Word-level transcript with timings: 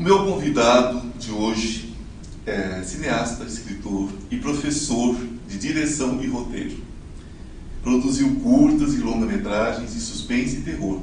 O 0.00 0.02
meu 0.02 0.24
convidado 0.24 1.02
de 1.18 1.30
hoje 1.30 1.94
é 2.46 2.82
cineasta, 2.82 3.44
escritor 3.44 4.08
e 4.30 4.38
professor 4.38 5.14
de 5.46 5.58
direção 5.58 6.22
e 6.22 6.26
roteiro. 6.26 6.78
Produziu 7.82 8.36
curtas 8.36 8.94
e 8.94 9.00
longa-metragens 9.00 9.92
de 9.92 10.00
suspense 10.00 10.56
e 10.56 10.62
terror, 10.62 11.02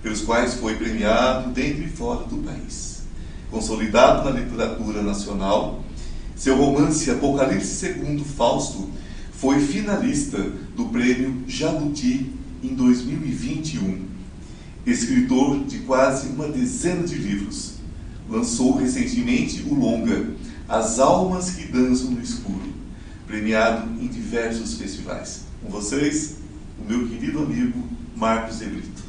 pelos 0.00 0.20
quais 0.20 0.54
foi 0.54 0.76
premiado 0.76 1.50
dentro 1.50 1.82
e 1.82 1.88
fora 1.88 2.24
do 2.26 2.36
país. 2.36 3.02
Consolidado 3.50 4.30
na 4.30 4.38
literatura 4.38 5.02
nacional, 5.02 5.82
seu 6.36 6.56
romance 6.56 7.10
Apocalipse 7.10 7.66
Segundo 7.66 8.24
Fausto 8.24 8.90
foi 9.32 9.58
finalista 9.58 10.38
do 10.76 10.84
prêmio 10.84 11.42
Jabuti 11.48 12.30
em 12.62 12.76
2021. 12.76 14.06
Escritor 14.86 15.64
de 15.64 15.80
quase 15.80 16.28
uma 16.28 16.46
dezena 16.46 17.02
de 17.02 17.16
livros, 17.16 17.73
lançou 18.28 18.76
recentemente 18.76 19.62
o 19.62 19.74
longa 19.74 20.30
As 20.68 20.98
Almas 20.98 21.50
que 21.50 21.70
Dançam 21.70 22.10
no 22.10 22.22
Escuro, 22.22 22.72
premiado 23.26 23.90
em 24.00 24.08
diversos 24.08 24.74
festivais. 24.74 25.44
Com 25.62 25.68
vocês, 25.70 26.36
o 26.78 26.84
meu 26.84 27.08
querido 27.08 27.40
amigo 27.40 27.82
Marcos 28.16 28.58
de 28.58 28.66
Brito. 28.66 29.02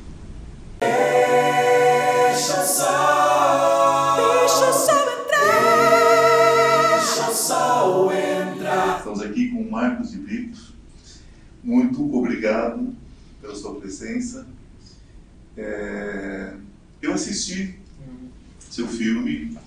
Deixa 0.79 2.61
o 2.61 2.65
sol, 2.65 4.17
deixa 4.39 4.69
o 4.69 4.73
sol 4.73 5.05
entrar, 5.23 6.97
deixa 6.97 7.29
o 7.29 7.33
sol 7.33 8.11
entrar. 8.11 8.97
Estamos 8.97 9.21
aqui 9.21 9.49
com 9.49 9.69
Marcos 9.69 10.11
de 10.11 10.17
Brito. 10.17 10.75
Muito 11.63 12.15
obrigado 12.15 12.93
pela 13.41 13.55
sua 13.55 13.75
presença. 13.75 14.45
É... 15.57 16.53
Eu 17.01 17.13
assisti 17.13 17.79
seu 18.75 18.87
filme, 18.89 19.57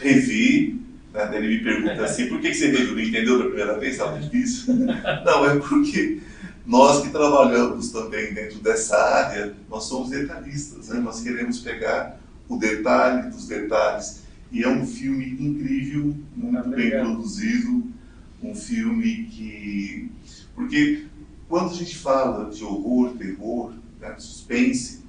revi, 0.00 0.80
né? 1.12 1.30
ele 1.36 1.48
me 1.48 1.62
pergunta 1.62 2.02
assim, 2.04 2.28
por 2.28 2.40
que 2.40 2.54
você 2.54 2.70
reviu? 2.70 2.94
Não 2.94 3.00
entendeu 3.00 3.38
da 3.38 3.44
primeira 3.44 3.78
vez? 3.78 3.92
Estava 3.92 4.18
difícil? 4.18 4.74
Não, 5.24 5.50
é 5.50 5.58
porque 5.58 6.20
nós 6.66 7.02
que 7.02 7.10
trabalhamos 7.10 7.90
também 7.90 8.32
dentro 8.32 8.58
dessa 8.60 8.96
área, 8.96 9.54
nós 9.68 9.84
somos 9.84 10.10
detalhistas, 10.10 10.88
né? 10.88 10.98
nós 10.98 11.20
queremos 11.20 11.60
pegar 11.60 12.18
o 12.48 12.56
detalhe 12.56 13.30
dos 13.30 13.46
detalhes. 13.46 14.24
E 14.50 14.62
é 14.62 14.68
um 14.68 14.86
filme 14.86 15.36
incrível, 15.38 16.14
muito 16.34 16.58
ah, 16.58 16.62
bem 16.62 16.90
produzido, 16.90 17.84
um 18.42 18.54
filme 18.54 19.24
que... 19.24 20.10
Porque 20.54 21.06
quando 21.48 21.72
a 21.72 21.74
gente 21.74 21.96
fala 21.98 22.50
de 22.50 22.64
horror, 22.64 23.16
terror, 23.16 23.74
né, 24.00 24.14
suspense, 24.16 25.02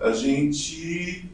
a 0.00 0.10
gente 0.12 1.24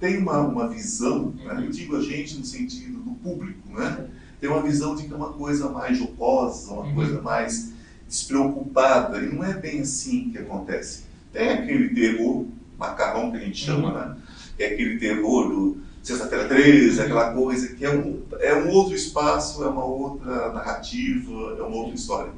tem 0.00 0.18
uma, 0.18 0.40
uma 0.40 0.68
visão, 0.68 1.34
né? 1.44 1.62
eu 1.64 1.70
digo 1.70 1.96
a 1.96 2.02
gente 2.02 2.36
no 2.36 2.44
sentido 2.44 2.98
do 2.98 3.12
público, 3.12 3.68
né? 3.72 4.08
tem 4.40 4.50
uma 4.50 4.62
visão 4.62 4.94
de 4.94 5.04
que 5.04 5.12
é 5.12 5.16
uma 5.16 5.32
coisa 5.32 5.68
mais 5.70 5.96
jocosa, 5.96 6.72
uma 6.72 6.82
uhum. 6.82 6.94
coisa 6.94 7.22
mais 7.22 7.72
despreocupada, 8.08 9.18
e 9.18 9.34
não 9.34 9.42
é 9.42 9.54
bem 9.54 9.80
assim 9.80 10.30
que 10.30 10.38
acontece. 10.38 11.04
Tem 11.32 11.48
aquele 11.50 11.94
terror 11.94 12.46
macarrão 12.78 13.30
que 13.30 13.38
a 13.38 13.40
gente 13.40 13.64
chama, 13.64 13.88
uhum. 13.88 13.94
né? 13.94 14.16
é 14.58 14.66
aquele 14.66 14.98
terror 14.98 15.48
do 15.48 15.84
Sexta-feira 16.04 16.46
13, 16.46 17.00
aquela 17.00 17.32
coisa 17.32 17.68
que 17.68 17.82
é 17.82 17.90
um, 17.90 18.20
é 18.38 18.54
um 18.54 18.68
outro 18.68 18.94
espaço, 18.94 19.64
é 19.64 19.68
uma 19.68 19.86
outra 19.86 20.52
narrativa, 20.52 21.56
é 21.58 21.62
uma 21.62 21.76
outra 21.76 21.94
história. 21.94 22.30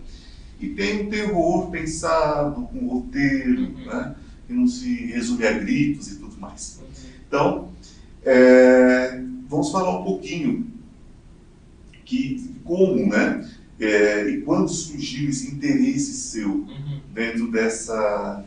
E 0.61 0.69
tem 0.69 1.03
um 1.03 1.11
terror 1.11 1.69
pensado, 1.69 2.63
com 2.63 2.87
roteiro, 2.87 3.63
uhum. 3.63 3.87
né? 3.87 4.15
que 4.47 4.53
não 4.53 4.69
se 4.69 5.07
resume 5.07 5.45
a 5.45 5.53
gritos 5.53 6.13
e 6.13 6.17
tudo 6.17 6.39
mais. 6.39 6.81
Então, 7.29 7.73
é, 8.25 9.21
vamos 9.49 9.71
falar 9.71 10.01
um 10.01 10.05
pouquinho 10.05 10.71
que 12.05 12.57
como, 12.65 13.07
né? 13.07 13.49
É, 13.79 14.29
e 14.29 14.41
quando 14.43 14.69
surgiu 14.69 15.29
esse 15.29 15.53
interesse 15.53 16.13
seu 16.15 16.51
uhum. 16.51 17.01
dentro 17.13 17.51
dessa 17.51 18.45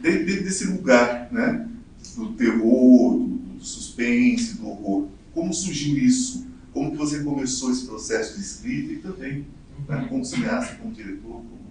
de, 0.00 0.24
de, 0.24 0.40
desse 0.42 0.66
lugar, 0.66 1.28
né? 1.32 1.68
Do 2.16 2.32
terror, 2.34 3.18
do, 3.18 3.26
do, 3.26 3.64
suspense, 3.64 4.58
do 4.58 4.68
horror. 4.68 5.08
Como 5.32 5.52
surgiu 5.52 5.96
isso? 5.96 6.46
Como 6.72 6.90
que 6.90 6.96
você 6.96 7.22
começou 7.22 7.70
esse 7.70 7.86
processo 7.86 8.34
de 8.34 8.40
escrita 8.40 8.92
e 8.92 8.96
também 8.98 9.32
né, 9.32 9.46
uhum. 9.88 10.02
né, 10.02 10.06
como 10.08 10.24
cineasta, 10.24 10.76
como 10.76 10.92
diretor? 10.92 11.22
Como... 11.22 11.64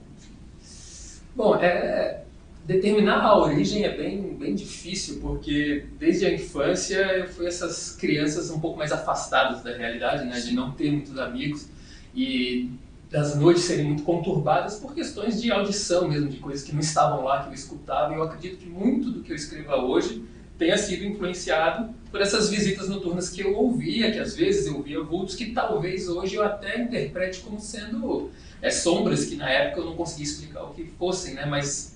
Bom, 1.36 1.56
é, 1.56 2.23
determinar 2.66 3.22
a 3.22 3.38
origem 3.38 3.84
é 3.84 3.96
bem, 3.96 4.36
bem 4.36 4.56
difícil, 4.56 5.20
porque 5.20 5.86
desde 6.00 6.26
a 6.26 6.34
infância 6.34 6.98
eu 6.98 7.28
fui 7.28 7.46
essas 7.46 7.96
crianças 7.96 8.50
um 8.50 8.60
pouco 8.60 8.78
mais 8.78 8.92
afastadas 8.92 9.62
da 9.62 9.76
realidade, 9.76 10.26
né, 10.26 10.40
de 10.40 10.54
não 10.54 10.72
ter 10.72 10.92
muitos 10.92 11.18
amigos 11.18 11.68
e 12.16 12.70
das 13.12 13.36
noites 13.36 13.64
serem 13.64 13.86
muito 13.86 14.04
conturbadas 14.04 14.76
por 14.80 14.96
questões 14.96 15.40
de 15.40 15.52
audição 15.52 16.08
mesmo, 16.08 16.30
de 16.30 16.38
coisas 16.38 16.64
que 16.64 16.74
não 16.74 16.80
estavam 16.80 17.24
lá, 17.24 17.44
que 17.44 17.50
eu 17.50 17.54
escutava. 17.54 18.12
E 18.12 18.16
eu 18.16 18.24
acredito 18.24 18.58
que 18.58 18.68
muito 18.68 19.12
do 19.12 19.22
que 19.22 19.32
eu 19.32 19.36
escreva 19.36 19.76
hoje 19.76 20.24
tenha 20.58 20.78
sido 20.78 21.04
influenciado 21.06 21.94
por 22.10 22.22
essas 22.22 22.50
visitas 22.50 22.90
noturnas 22.90 23.30
que 23.30 23.42
eu 23.42 23.56
ouvia, 23.56 24.12
que 24.12 24.18
às 24.18 24.36
vezes 24.36 24.66
eu 24.66 24.78
ouvia 24.78 25.02
vultos 25.04 25.36
que 25.36 25.52
talvez 25.52 26.08
hoje 26.08 26.36
eu 26.36 26.44
até 26.44 26.82
interprete 26.82 27.42
como 27.42 27.60
sendo 27.60 28.32
é, 28.62 28.72
sombras 28.72 29.26
que 29.26 29.36
na 29.36 29.50
época 29.50 29.82
eu 29.82 29.86
não 29.86 29.96
conseguia 29.96 30.26
explicar 30.26 30.64
o 30.64 30.74
que 30.74 30.86
fossem, 30.98 31.36
né? 31.36 31.46
Mas 31.46 31.93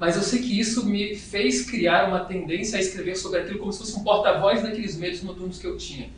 mas 0.00 0.16
eu 0.16 0.22
sei 0.22 0.40
que 0.40 0.58
isso 0.58 0.86
me 0.86 1.14
fez 1.14 1.70
criar 1.70 2.08
uma 2.08 2.20
tendência 2.20 2.78
a 2.78 2.80
escrever 2.80 3.16
sobre 3.16 3.40
aquilo 3.40 3.58
como 3.58 3.70
se 3.70 3.80
fosse 3.80 3.94
um 3.98 4.02
porta-voz 4.02 4.62
daqueles 4.62 4.96
medos 4.96 5.22
noturnos 5.22 5.58
que 5.58 5.66
eu 5.66 5.76
tinha. 5.76 6.08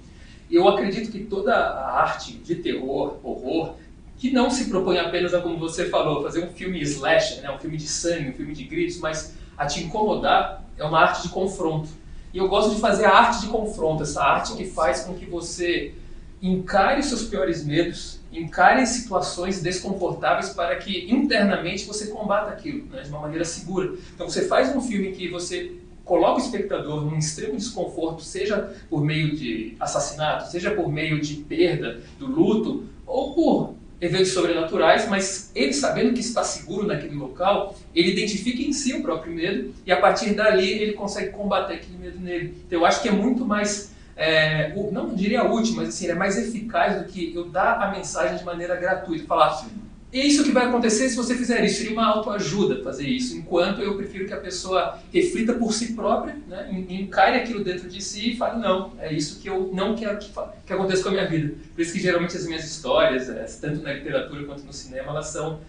Eu 0.49 0.69
acredito 0.69 1.11
que 1.11 1.25
toda 1.25 1.53
a 1.53 2.01
arte 2.01 2.35
de 2.35 2.55
terror, 2.55 3.19
horror, 3.25 3.75
que 4.19 4.31
não 4.31 4.51
se 4.51 4.67
propõe 4.67 4.99
apenas 4.99 5.35
a, 5.35 5.41
como 5.41 5.59
você 5.59 5.87
falou, 5.87 6.23
fazer 6.23 6.45
um 6.45 6.53
filme 6.53 6.81
slasher, 6.81 7.43
né, 7.43 7.51
um 7.51 7.59
filme 7.59 7.77
de 7.77 7.89
sangue, 7.89 8.31
um 8.31 8.35
filme 8.35 8.55
de 8.55 8.63
gritos, 8.63 9.01
mas 9.01 9.35
a 9.59 9.67
te 9.67 9.83
incomodar, 9.83 10.65
é 10.79 10.85
uma 10.85 11.01
arte 11.01 11.23
de 11.23 11.31
confronto. 11.31 11.89
E 12.33 12.39
eu 12.39 12.47
gosto 12.47 12.77
de 12.77 12.81
fazer 12.81 13.07
a 13.07 13.13
arte 13.13 13.41
de 13.41 13.49
confronto, 13.49 14.05
essa 14.05 14.23
arte 14.23 14.55
que 14.55 14.65
faz 14.65 15.01
com 15.01 15.15
que 15.15 15.27
você 15.27 15.93
encare 16.41 17.01
os 17.01 17.07
seus 17.07 17.25
piores 17.25 17.65
medos, 17.65 18.21
encare 18.33 18.87
situações 18.87 19.63
desconfortáveis 19.63 20.51
para 20.51 20.77
que 20.77 21.11
internamente 21.13 21.85
você 21.85 22.07
combata 22.07 22.51
aquilo 22.51 22.87
né, 22.87 23.03
de 23.03 23.11
uma 23.11 23.21
maneira 23.21 23.45
segura. 23.45 23.95
Então 24.15 24.29
você 24.29 24.47
faz 24.47 24.75
um 24.75 24.81
filme 24.81 25.13
que 25.13 25.29
você 25.29 25.73
coloca 26.05 26.41
o 26.41 26.45
espectador 26.45 27.03
num 27.03 27.19
extremo 27.19 27.57
desconforto, 27.57 28.23
seja 28.23 28.75
por 28.91 29.05
meio 29.05 29.37
de 29.37 29.77
assassinato, 29.79 30.51
seja 30.51 30.71
por 30.73 30.91
meio 30.91 31.21
de 31.21 31.37
perda, 31.37 32.01
do 32.19 32.27
luto, 32.27 32.85
ou 33.07 33.35
por 33.35 33.75
eventos 34.01 34.33
sobrenaturais, 34.33 35.09
mas 35.09 35.53
ele 35.55 35.73
sabendo 35.73 36.13
que 36.13 36.21
está 36.21 36.43
seguro 36.43 36.89
naquele 36.89 37.15
local, 37.15 37.77
ele 37.95 38.11
identifica 38.11 38.61
em 38.61 38.73
si 38.73 38.95
o 38.95 39.03
próprio 39.03 39.33
medo 39.33 39.73
e 39.87 39.93
a 39.93 40.01
partir 40.01 40.35
dali 40.35 40.69
ele 40.69 40.95
consegue 40.95 41.31
combater 41.31 41.75
aquele 41.75 41.99
medo 41.99 42.19
nele. 42.19 42.55
Então 42.67 42.81
eu 42.81 42.85
acho 42.85 43.01
que 43.01 43.09
é 43.09 43.13
muito 43.13 43.45
mais 43.45 43.93
é, 44.17 44.75
não 44.91 45.15
diria 45.15 45.45
útil, 45.45 45.75
mas 45.75 45.89
assim, 45.89 46.09
é 46.09 46.15
mais 46.15 46.37
eficaz 46.37 47.01
do 47.01 47.09
que 47.09 47.35
eu 47.35 47.49
dar 47.49 47.81
a 47.81 47.91
mensagem 47.91 48.37
de 48.37 48.45
maneira 48.45 48.77
gratuita. 48.77 49.27
Falar, 49.27 49.51
Sim. 49.53 49.71
é 50.13 50.19
isso 50.19 50.45
que 50.45 50.53
vai 50.53 50.67
acontecer 50.67 51.09
se 51.09 51.17
você 51.17 51.35
fizer 51.35 51.65
isso. 51.65 51.79
Seria 51.79 51.93
uma 51.93 52.07
autoajuda 52.07 52.83
fazer 52.83 53.07
isso. 53.07 53.37
Enquanto 53.37 53.81
eu 53.81 53.97
prefiro 53.97 54.27
que 54.27 54.35
a 54.35 54.41
pessoa 54.41 54.99
reflita 55.13 55.55
por 55.55 55.73
si 55.73 55.95
própria, 55.95 56.37
né, 56.47 56.69
encare 56.89 57.39
aquilo 57.39 57.65
dentro 57.65 57.89
de 57.89 58.03
si 58.03 58.33
e 58.33 58.37
fale, 58.37 58.61
não, 58.61 58.93
é 58.99 59.13
isso 59.13 59.41
que 59.41 59.49
eu 59.49 59.71
não 59.73 59.95
quero 59.97 60.19
que, 60.19 60.31
que 60.67 60.73
aconteça 60.73 61.03
com 61.03 61.09
a 61.09 61.13
minha 61.13 61.29
vida. 61.29 61.55
Por 61.75 61.81
isso 61.81 61.93
que 61.93 62.01
geralmente 62.01 62.37
as 62.37 62.47
minhas 62.47 62.65
histórias, 62.65 63.29
é, 63.31 63.45
tanto 63.61 63.83
na 63.83 63.95
literatura 63.95 64.45
quanto 64.45 64.65
no 64.65 64.73
cinema, 64.73 65.11
elas 65.11 65.29
são 65.29 65.61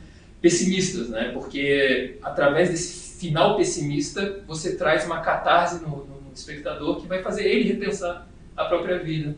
pessimistas, 0.41 1.07
né? 1.07 1.31
Porque 1.33 2.17
através 2.21 2.69
desse 2.69 3.17
final 3.17 3.55
pessimista, 3.55 4.41
você 4.45 4.75
traz 4.75 5.05
uma 5.05 5.21
catarse 5.21 5.81
no, 5.81 6.05
no 6.05 6.33
espectador 6.35 6.99
que 6.99 7.07
vai 7.07 7.23
fazer 7.23 7.45
ele 7.45 7.63
repensar 7.63 8.27
a 8.55 8.65
própria 8.65 9.03
vida. 9.03 9.35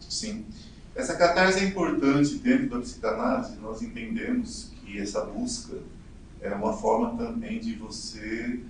Sim. 0.00 0.44
Essa 0.94 1.16
catarse 1.16 1.60
é 1.60 1.64
importante 1.64 2.36
dentro 2.36 2.68
da 2.68 2.78
psicanálise, 2.80 3.56
nós 3.60 3.82
entendemos 3.82 4.70
que 4.80 4.98
essa 4.98 5.24
busca 5.24 5.76
é 6.40 6.54
uma 6.54 6.72
forma 6.72 7.16
também 7.16 7.58
de 7.58 7.72
você 7.72 8.60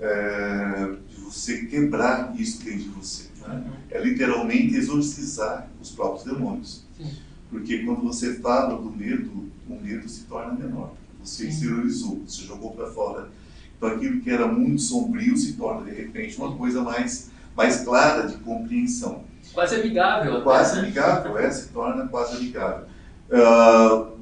é, 0.00 0.94
de 1.08 1.20
você 1.20 1.66
quebrar 1.66 2.34
isso 2.38 2.62
dentro 2.64 2.84
de 2.84 2.88
você. 2.90 3.28
Né? 3.46 3.54
Uhum. 3.54 3.72
É 3.90 4.00
literalmente 4.00 4.76
exorcizar 4.76 5.68
os 5.80 5.90
próprios 5.90 6.24
demônios. 6.24 6.84
Sim. 6.96 7.10
Porque 7.50 7.78
quando 7.78 8.02
você 8.02 8.34
fala 8.34 8.80
do 8.80 8.90
medo, 8.90 9.50
o 9.68 9.74
medo 9.74 10.08
se 10.08 10.24
torna 10.24 10.54
menor. 10.54 10.94
Você 11.22 11.48
exteriorizou, 11.48 12.22
você 12.26 12.44
jogou 12.44 12.72
para 12.72 12.86
fora. 12.86 13.28
Então 13.76 13.88
aquilo 13.90 14.20
que 14.20 14.30
era 14.30 14.46
muito 14.46 14.80
sombrio 14.82 15.36
se 15.36 15.54
torna 15.54 15.90
de 15.90 15.96
repente 15.96 16.36
uma 16.38 16.56
coisa 16.56 16.82
mais 16.82 17.30
mais 17.56 17.80
clara 17.80 18.28
de 18.28 18.36
compreensão. 18.36 19.24
Quase 19.52 19.76
amigável. 19.76 20.42
Quase 20.42 20.76
né? 20.76 20.82
amigável, 20.82 21.38
é, 21.38 21.50
se 21.50 21.68
torna 21.68 22.06
quase 22.08 22.36
amigável. 22.36 22.86
Uh, 23.30 24.18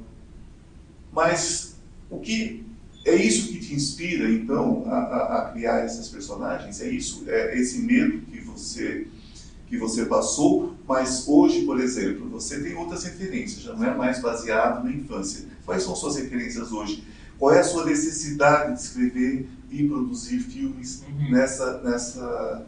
mas 1.13 1.77
o 2.11 2.19
que 2.19 2.65
é 3.05 3.15
isso 3.15 3.49
que 3.49 3.61
te 3.61 3.75
inspira, 3.75 4.31
então, 4.31 4.85
a, 4.87 4.97
a, 4.97 5.39
a, 5.39 5.53
criar 5.53 5.79
essas 5.79 6.09
personagens? 6.09 6.81
É 6.81 6.89
isso? 6.89 7.25
É 7.29 7.59
esse 7.59 7.79
medo 7.79 8.21
que 8.27 8.41
você 8.41 9.07
que 9.69 9.77
você 9.77 10.07
passou, 10.07 10.77
mas 10.87 11.27
hoje, 11.27 11.65
por 11.65 11.81
exemplo, 11.81 12.29
você 12.29 12.63
tem 12.63 12.77
outras 12.77 13.03
referências, 13.03 13.63
já 13.63 13.73
não 13.73 13.85
é 13.85 13.93
mais 13.93 14.21
baseado 14.23 14.85
na 14.85 14.93
infância. 14.93 15.47
Quais 15.65 15.83
são 15.83 15.97
suas 15.97 16.17
referências 16.17 16.71
hoje? 16.71 17.03
Qual 17.37 17.53
é 17.53 17.59
a 17.59 17.65
sua 17.65 17.85
necessidade 17.85 18.75
de 18.75 18.81
escrever 18.81 19.49
e 19.71 19.89
produzir 19.89 20.39
filmes 20.39 21.03
uhum. 21.09 21.31
nessa, 21.31 21.81
nessa, 21.83 22.67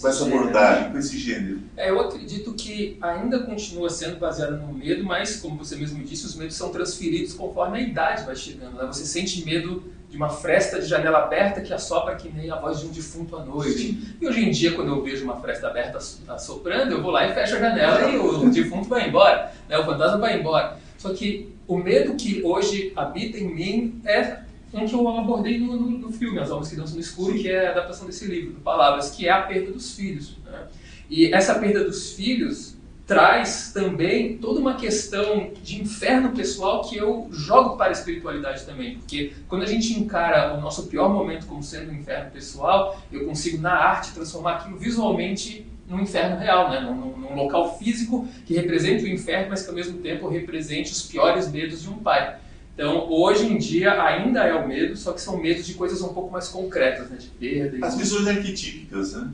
com 0.00 0.08
essa 0.08 0.24
abordagem, 0.24 0.90
com 0.90 0.98
esse 0.98 1.18
gênero? 1.18 1.60
É, 1.76 1.90
eu 1.90 2.00
acredito 2.00 2.54
que 2.54 2.96
ainda 3.00 3.40
continua 3.40 3.90
sendo 3.90 4.18
baseado 4.18 4.56
no 4.56 4.72
medo, 4.72 5.04
mas, 5.04 5.36
como 5.36 5.58
você 5.58 5.76
mesmo 5.76 6.02
disse, 6.02 6.26
os 6.26 6.34
medos 6.34 6.56
são 6.56 6.70
transferidos 6.70 7.34
conforme 7.34 7.78
a 7.78 7.82
idade 7.82 8.24
vai 8.24 8.34
chegando. 8.34 8.76
Né? 8.76 8.86
Você 8.86 9.04
sente 9.04 9.44
medo 9.44 9.82
de 10.08 10.16
uma 10.16 10.28
fresta 10.28 10.80
de 10.80 10.86
janela 10.86 11.18
aberta 11.18 11.60
que 11.60 11.72
assopra 11.72 12.16
que 12.16 12.28
nem 12.28 12.50
a 12.50 12.56
voz 12.56 12.80
de 12.80 12.86
um 12.86 12.90
defunto 12.90 13.36
à 13.36 13.44
noite. 13.44 13.78
Sim. 13.78 14.02
E 14.20 14.26
hoje 14.26 14.44
em 14.44 14.50
dia, 14.50 14.72
quando 14.72 14.88
eu 14.88 15.02
vejo 15.02 15.24
uma 15.24 15.36
fresta 15.40 15.68
aberta 15.68 15.98
assoprando, 16.28 16.92
eu 16.92 17.02
vou 17.02 17.12
lá 17.12 17.28
e 17.28 17.34
fecho 17.34 17.56
a 17.56 17.60
janela 17.60 18.10
e 18.10 18.18
o 18.18 18.48
defunto 18.50 18.88
vai 18.88 19.08
embora, 19.08 19.52
né? 19.68 19.78
o 19.78 19.84
fantasma 19.84 20.18
vai 20.18 20.38
embora. 20.38 20.78
Só 20.98 21.14
que 21.14 21.54
o 21.66 21.78
medo 21.78 22.14
que 22.16 22.42
hoje 22.42 22.92
habita 22.96 23.38
em 23.38 23.54
mim 23.54 24.00
é 24.04 24.40
um 24.72 24.86
que 24.86 24.94
eu 24.94 25.08
abordei 25.08 25.58
no, 25.58 25.76
no, 25.76 25.90
no 25.90 26.12
filme, 26.12 26.38
As 26.38 26.50
Almas 26.50 26.68
que 26.68 26.76
Dançam 26.76 26.94
no 26.94 27.00
Escuro, 27.00 27.32
Sim. 27.32 27.42
que 27.42 27.50
é 27.50 27.68
a 27.68 27.70
adaptação 27.72 28.06
desse 28.06 28.24
livro, 28.26 28.52
do 28.52 28.60
Palavras, 28.60 29.10
que 29.10 29.26
é 29.26 29.32
a 29.32 29.42
perda 29.42 29.72
dos 29.72 29.94
filhos. 29.94 30.36
Né? 30.44 30.66
E 31.08 31.32
essa 31.32 31.58
perda 31.58 31.84
dos 31.84 32.12
filhos 32.12 32.76
traz 33.10 33.72
também 33.74 34.38
toda 34.38 34.60
uma 34.60 34.74
questão 34.74 35.50
de 35.64 35.82
inferno 35.82 36.30
pessoal 36.30 36.82
que 36.82 36.96
eu 36.96 37.28
jogo 37.32 37.76
para 37.76 37.88
a 37.88 37.90
espiritualidade 37.90 38.64
também, 38.64 38.98
porque 38.98 39.32
quando 39.48 39.62
a 39.62 39.66
gente 39.66 39.98
encara 39.98 40.54
o 40.54 40.60
nosso 40.60 40.86
pior 40.86 41.08
momento 41.08 41.44
como 41.46 41.60
sendo 41.60 41.90
um 41.90 41.94
inferno 41.94 42.30
pessoal, 42.30 43.02
eu 43.10 43.26
consigo 43.26 43.60
na 43.60 43.72
arte 43.72 44.12
transformar 44.12 44.52
aquilo 44.52 44.78
visualmente 44.78 45.66
num 45.88 46.00
inferno 46.00 46.38
real, 46.38 46.70
né? 46.70 46.78
num, 46.78 47.16
num 47.16 47.34
local 47.34 47.76
físico 47.76 48.28
que 48.46 48.54
represente 48.54 49.02
o 49.02 49.08
inferno, 49.08 49.48
mas 49.50 49.62
que 49.62 49.68
ao 49.68 49.74
mesmo 49.74 49.98
tempo 49.98 50.28
represente 50.28 50.92
os 50.92 51.02
piores 51.02 51.50
medos 51.50 51.82
de 51.82 51.90
um 51.90 51.98
pai. 51.98 52.38
Então, 52.80 53.10
hoje 53.10 53.44
em 53.44 53.58
dia 53.58 54.02
ainda 54.02 54.40
é 54.40 54.54
o 54.54 54.66
medo, 54.66 54.96
só 54.96 55.12
que 55.12 55.20
são 55.20 55.36
medos 55.36 55.66
de 55.66 55.74
coisas 55.74 56.00
um 56.00 56.14
pouco 56.14 56.32
mais 56.32 56.48
concretas, 56.48 57.10
né? 57.10 57.18
de 57.18 57.26
perda. 57.26 57.86
As 57.86 57.94
visões 57.94 58.26
arquetípicas, 58.26 59.12
né? 59.12 59.30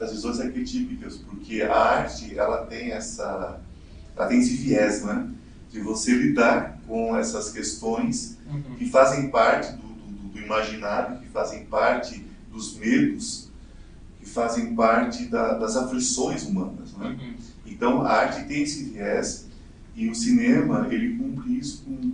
As 0.00 0.12
visões 0.12 0.40
arquetípicas, 0.40 1.16
porque 1.16 1.60
a 1.60 1.76
arte 1.76 2.38
ela 2.38 2.64
tem 2.64 2.92
essa, 2.92 3.60
ela 4.16 4.26
tem 4.26 4.38
esse 4.38 4.56
viés, 4.56 5.04
né? 5.04 5.28
De 5.70 5.78
você 5.80 6.12
lidar 6.12 6.80
com 6.86 7.14
essas 7.14 7.52
questões 7.52 8.38
uhum. 8.50 8.76
que 8.78 8.88
fazem 8.88 9.28
parte 9.28 9.72
do, 9.72 9.88
do, 9.88 10.28
do, 10.30 10.40
imaginário, 10.40 11.18
que 11.18 11.28
fazem 11.28 11.66
parte 11.66 12.24
dos 12.50 12.78
medos, 12.78 13.50
que 14.18 14.26
fazem 14.26 14.74
parte 14.74 15.26
da, 15.26 15.52
das 15.52 15.76
aflições 15.76 16.44
humanas, 16.44 16.94
né? 16.94 17.08
Uhum. 17.08 17.34
Então, 17.66 18.06
a 18.06 18.10
arte 18.10 18.48
tem 18.48 18.62
esse 18.62 18.84
viés 18.84 19.46
e 19.96 20.08
o 20.08 20.14
cinema, 20.14 20.88
ele 20.90 21.16
cumpre 21.16 21.58
isso 21.58 21.82
com, 21.84 22.10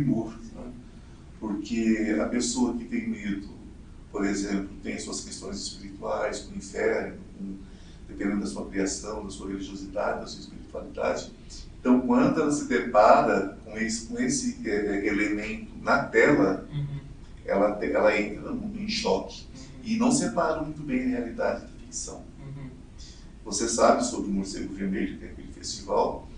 primor. 0.00 0.34
Né? 0.54 0.72
Porque 1.38 2.16
a 2.20 2.26
pessoa 2.26 2.76
que 2.76 2.84
tem 2.84 3.08
medo, 3.08 3.48
por 4.10 4.24
exemplo, 4.24 4.70
tem 4.82 4.98
suas 4.98 5.20
questões 5.20 5.56
espirituais, 5.56 6.40
com 6.40 6.54
o 6.54 6.56
inferno, 6.56 7.18
com, 7.38 7.56
dependendo 8.08 8.40
da 8.40 8.46
sua 8.46 8.66
criação, 8.66 9.24
da 9.24 9.30
sua 9.30 9.48
religiosidade, 9.48 10.20
da 10.20 10.26
sua 10.26 10.40
espiritualidade. 10.40 11.32
Então, 11.78 12.00
quando 12.02 12.40
ela 12.40 12.52
se 12.52 12.68
depara 12.68 13.58
com 13.64 13.76
esse, 13.78 14.06
com 14.06 14.18
esse 14.18 14.68
é, 14.68 15.06
elemento 15.06 15.72
na 15.80 16.04
tela, 16.04 16.68
uhum. 16.70 17.00
ela, 17.44 17.84
ela 17.84 18.20
entra 18.20 18.52
em 18.52 18.88
choque 18.88 19.46
uhum. 19.54 19.62
e 19.84 19.96
não 19.96 20.12
separa 20.12 20.62
muito 20.62 20.82
bem 20.82 21.04
a 21.04 21.08
realidade 21.08 21.62
da 21.62 21.68
ficção. 21.68 22.22
Uhum. 22.38 22.68
Você 23.46 23.66
sabe 23.66 24.04
sobre 24.04 24.30
o 24.30 24.32
Morcego 24.34 24.74
Vermelho, 24.74 25.18
que 25.18 25.24
é 25.24 25.28
aquele 25.28 25.52
festival, 25.52 26.28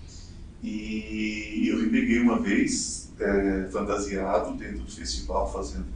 e 0.63 1.69
eu 1.69 1.79
me 1.79 1.91
peguei 1.91 2.21
uma 2.21 2.39
vez 2.39 3.11
é, 3.19 3.69
fantasiado 3.71 4.55
dentro 4.55 4.81
do 4.81 4.91
festival, 4.91 5.53
fazendo, 5.53 5.87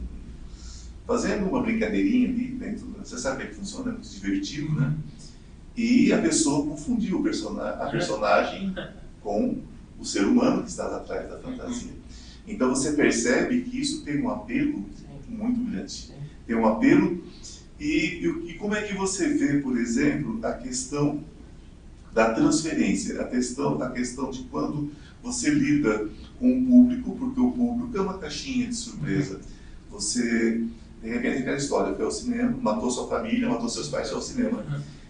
fazendo 1.05 1.45
uma 1.47 1.61
brincadeirinha 1.61 2.29
ali 2.29 2.47
dentro. 2.49 2.87
Você 3.03 3.17
sabe 3.17 3.37
como 3.37 3.47
é 3.47 3.49
que 3.51 3.55
funciona? 3.55 3.89
É 3.89 3.93
muito 3.93 4.09
divertido, 4.09 4.73
né? 4.73 4.93
E 5.75 6.11
a 6.11 6.19
pessoa 6.19 6.67
confundiu 6.67 7.19
a 7.19 7.23
personagem 7.23 8.75
com 9.21 9.61
o 9.99 10.05
ser 10.05 10.25
humano 10.25 10.63
que 10.63 10.69
estava 10.69 10.97
atrás 10.97 11.29
da 11.29 11.37
fantasia. 11.37 11.91
Então 12.47 12.69
você 12.69 12.93
percebe 12.93 13.61
que 13.61 13.79
isso 13.79 14.03
tem 14.03 14.21
um 14.21 14.29
apelo 14.29 14.85
muito 15.27 15.69
grande. 15.69 16.11
Tem 16.45 16.55
um 16.55 16.65
apelo. 16.65 17.23
E, 17.79 18.25
e 18.47 18.53
como 18.55 18.73
é 18.73 18.81
que 18.81 18.95
você 18.95 19.29
vê, 19.33 19.59
por 19.59 19.77
exemplo, 19.77 20.39
a 20.43 20.53
questão 20.53 21.23
da 22.13 22.33
transferência, 22.33 23.21
a 23.21 23.25
questão, 23.25 23.81
a 23.81 23.89
questão 23.91 24.31
de 24.31 24.43
quando 24.43 24.91
você 25.21 25.49
lida 25.49 26.07
com 26.39 26.51
o 26.51 26.65
público, 26.65 27.15
porque 27.17 27.39
o 27.39 27.51
público 27.51 27.97
é 27.97 28.01
uma 28.01 28.17
caixinha 28.17 28.67
de 28.67 28.75
surpresa. 28.75 29.39
Você, 29.89 30.61
de 31.01 31.09
repente, 31.09 31.39
aquela 31.39 31.57
história, 31.57 31.95
foi 31.95 32.05
ao 32.05 32.11
cinema, 32.11 32.57
matou 32.61 32.89
sua 32.89 33.07
família, 33.07 33.49
matou 33.49 33.69
seus 33.69 33.89
pais, 33.89 34.07
foi 34.07 34.17
ao 34.17 34.23
cinema. 34.23 34.63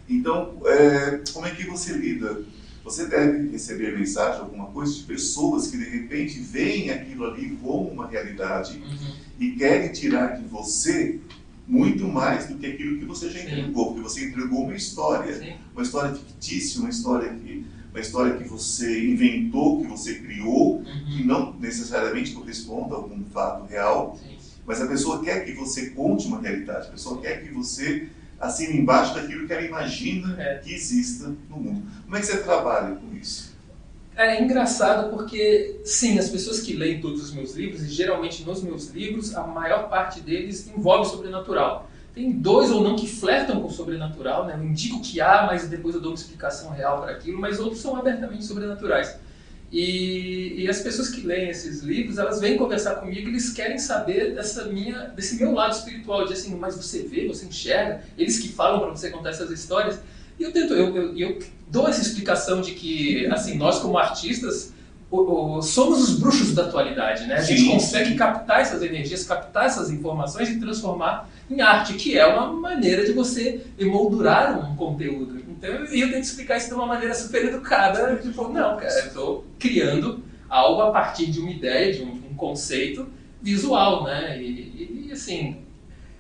Então, 0.10 0.62
é, 0.66 1.22
como 1.34 1.46
é 1.46 1.52
que 1.52 1.66
você 1.66 1.94
lida? 1.94 2.44
Você 2.84 3.06
deve 3.06 3.50
receber 3.50 3.98
mensagem, 3.98 4.40
alguma 4.40 4.68
coisa, 4.68 4.94
de 4.94 5.04
pessoas 5.04 5.68
que 5.68 5.78
de 5.78 5.84
repente 5.84 6.40
veem 6.40 6.90
aquilo 6.90 7.26
ali 7.26 7.58
como 7.62 7.90
uma 7.90 8.08
realidade 8.08 8.78
uhum. 8.78 9.14
e 9.38 9.52
querem 9.52 9.92
tirar 9.92 10.38
de 10.38 10.48
você 10.48 11.20
muito 11.68 12.08
mais 12.08 12.48
do 12.48 12.58
que 12.58 12.66
aquilo 12.66 12.98
que 12.98 13.06
você 13.06 13.30
já 13.30 13.42
entregou, 13.42 13.88
Sim. 13.88 13.94
porque 13.94 14.10
você 14.10 14.26
entregou 14.26 14.64
uma 14.64 14.76
história, 14.76 15.38
Sim. 15.38 15.56
uma 15.74 15.84
história 15.84 16.16
fictícia, 16.16 16.80
uma 16.80 16.90
história 16.90 17.30
que 17.34 17.66
uma 17.92 18.02
história 18.02 18.38
que 18.38 18.48
você 18.48 19.10
inventou, 19.10 19.82
que 19.82 19.88
você 19.88 20.16
criou, 20.16 20.78
uhum. 20.78 20.84
que 20.84 21.24
não 21.24 21.54
necessariamente 21.54 22.32
corresponde 22.32 22.94
a 22.94 22.96
algum 22.96 23.24
fato 23.26 23.66
real, 23.66 24.20
Sim. 24.22 24.38
mas 24.68 24.80
a 24.80 24.88
pessoa 24.88 25.24
quer 25.24 25.44
que 25.46 25.54
você 25.54 25.90
conte 25.90 26.28
uma 26.28 26.40
realidade, 26.40 26.90
a 26.90 26.92
pessoa 26.92 27.20
quer 27.20 27.44
que 27.44 27.52
você 27.52 28.08
assine 28.40 28.78
embaixo 28.78 29.16
daquilo 29.16 29.48
que 29.48 29.54
ela 29.54 29.64
imagina 29.64 30.40
é. 30.40 30.60
que 30.60 30.74
exista 30.74 31.34
no 31.50 31.58
mundo. 31.58 31.88
Como 32.04 32.16
é 32.16 32.20
que 32.20 32.28
você 32.28 32.38
trabalha 32.38 32.96
com 32.96 33.16
isso? 33.16 33.47
É 34.18 34.42
engraçado 34.42 35.12
porque, 35.12 35.80
sim, 35.84 36.18
as 36.18 36.28
pessoas 36.28 36.60
que 36.60 36.74
leem 36.74 37.00
todos 37.00 37.22
os 37.22 37.32
meus 37.32 37.56
livros, 37.56 37.84
e 37.84 37.88
geralmente 37.88 38.44
nos 38.44 38.64
meus 38.64 38.90
livros, 38.90 39.36
a 39.36 39.46
maior 39.46 39.90
parte 39.90 40.22
deles 40.22 40.68
envolve 40.76 41.08
sobrenatural. 41.08 41.88
Tem 42.16 42.32
dois 42.32 42.72
ou 42.72 42.82
não 42.82 42.96
que 42.96 43.08
flertam 43.08 43.62
com 43.62 43.68
o 43.68 43.72
sobrenatural, 43.72 44.48
né? 44.48 44.56
eu 44.58 44.66
indico 44.66 45.04
que 45.04 45.22
há, 45.22 45.46
mas 45.46 45.70
depois 45.70 45.94
eu 45.94 46.02
dou 46.02 46.14
uma 46.14 46.18
explicação 46.18 46.72
real 46.72 47.00
para 47.00 47.12
aquilo, 47.12 47.40
mas 47.40 47.60
outros 47.60 47.80
são 47.80 47.96
abertamente 47.96 48.44
sobrenaturais. 48.44 49.20
E, 49.72 50.64
e, 50.64 50.68
as 50.68 50.80
pessoas 50.80 51.10
que 51.10 51.22
leem 51.22 51.50
esses 51.50 51.84
livros, 51.84 52.18
elas 52.18 52.40
vêm 52.40 52.58
conversar 52.58 52.96
comigo, 52.96 53.30
eles 53.30 53.52
querem 53.52 53.78
saber 53.78 54.34
dessa 54.34 54.64
minha, 54.64 55.10
desse 55.10 55.36
meu 55.36 55.54
lado 55.54 55.74
espiritual, 55.74 56.26
de 56.26 56.34
assim, 56.34 56.56
mas 56.56 56.76
você 56.76 57.04
vê, 57.04 57.28
você 57.28 57.46
enxerga, 57.46 58.02
eles 58.18 58.40
que 58.40 58.48
falam 58.48 58.80
para 58.80 58.90
você 58.90 59.12
contar 59.12 59.30
essas 59.30 59.52
histórias. 59.52 60.00
E 60.40 60.44
eu 60.44 60.52
tento, 60.52 60.74
eu, 60.74 60.96
eu, 60.96 61.18
eu 61.18 61.40
dou 61.68 61.88
essa 61.88 62.02
explicação 62.02 62.62
de 62.62 62.72
que, 62.72 63.26
assim, 63.28 63.58
nós 63.58 63.80
como 63.80 63.98
artistas 63.98 64.74
o, 65.10 65.58
o, 65.58 65.62
somos 65.62 66.10
os 66.10 66.20
bruxos 66.20 66.54
da 66.54 66.64
atualidade, 66.64 67.26
né? 67.28 67.36
A 67.36 67.42
gente 67.42 67.62
sim, 67.62 67.72
consegue 67.72 68.10
sim. 68.10 68.16
captar 68.16 68.60
essas 68.60 68.82
energias, 68.82 69.24
captar 69.24 69.66
essas 69.66 69.90
informações 69.90 70.50
e 70.50 70.60
transformar 70.60 71.30
em 71.50 71.62
arte, 71.62 71.94
que 71.94 72.18
é 72.18 72.26
uma 72.26 72.52
maneira 72.52 73.06
de 73.06 73.14
você 73.14 73.66
emoldurar 73.80 74.70
um 74.70 74.76
conteúdo. 74.76 75.42
Então, 75.48 75.70
eu, 75.70 75.86
eu 75.86 76.12
tento 76.12 76.24
explicar 76.24 76.58
isso 76.58 76.68
de 76.68 76.74
uma 76.74 76.86
maneira 76.86 77.14
super 77.14 77.46
educada, 77.46 78.18
tipo, 78.18 78.50
não, 78.50 78.76
cara, 78.76 79.00
eu 79.00 79.08
estou 79.08 79.46
criando 79.58 80.22
algo 80.50 80.82
a 80.82 80.92
partir 80.92 81.28
de 81.28 81.40
uma 81.40 81.52
ideia, 81.52 81.94
de 81.94 82.04
um, 82.04 82.12
um 82.32 82.36
conceito 82.36 83.08
visual, 83.42 84.04
né? 84.04 84.42
E, 84.42 85.08
e 85.08 85.12
assim, 85.12 85.58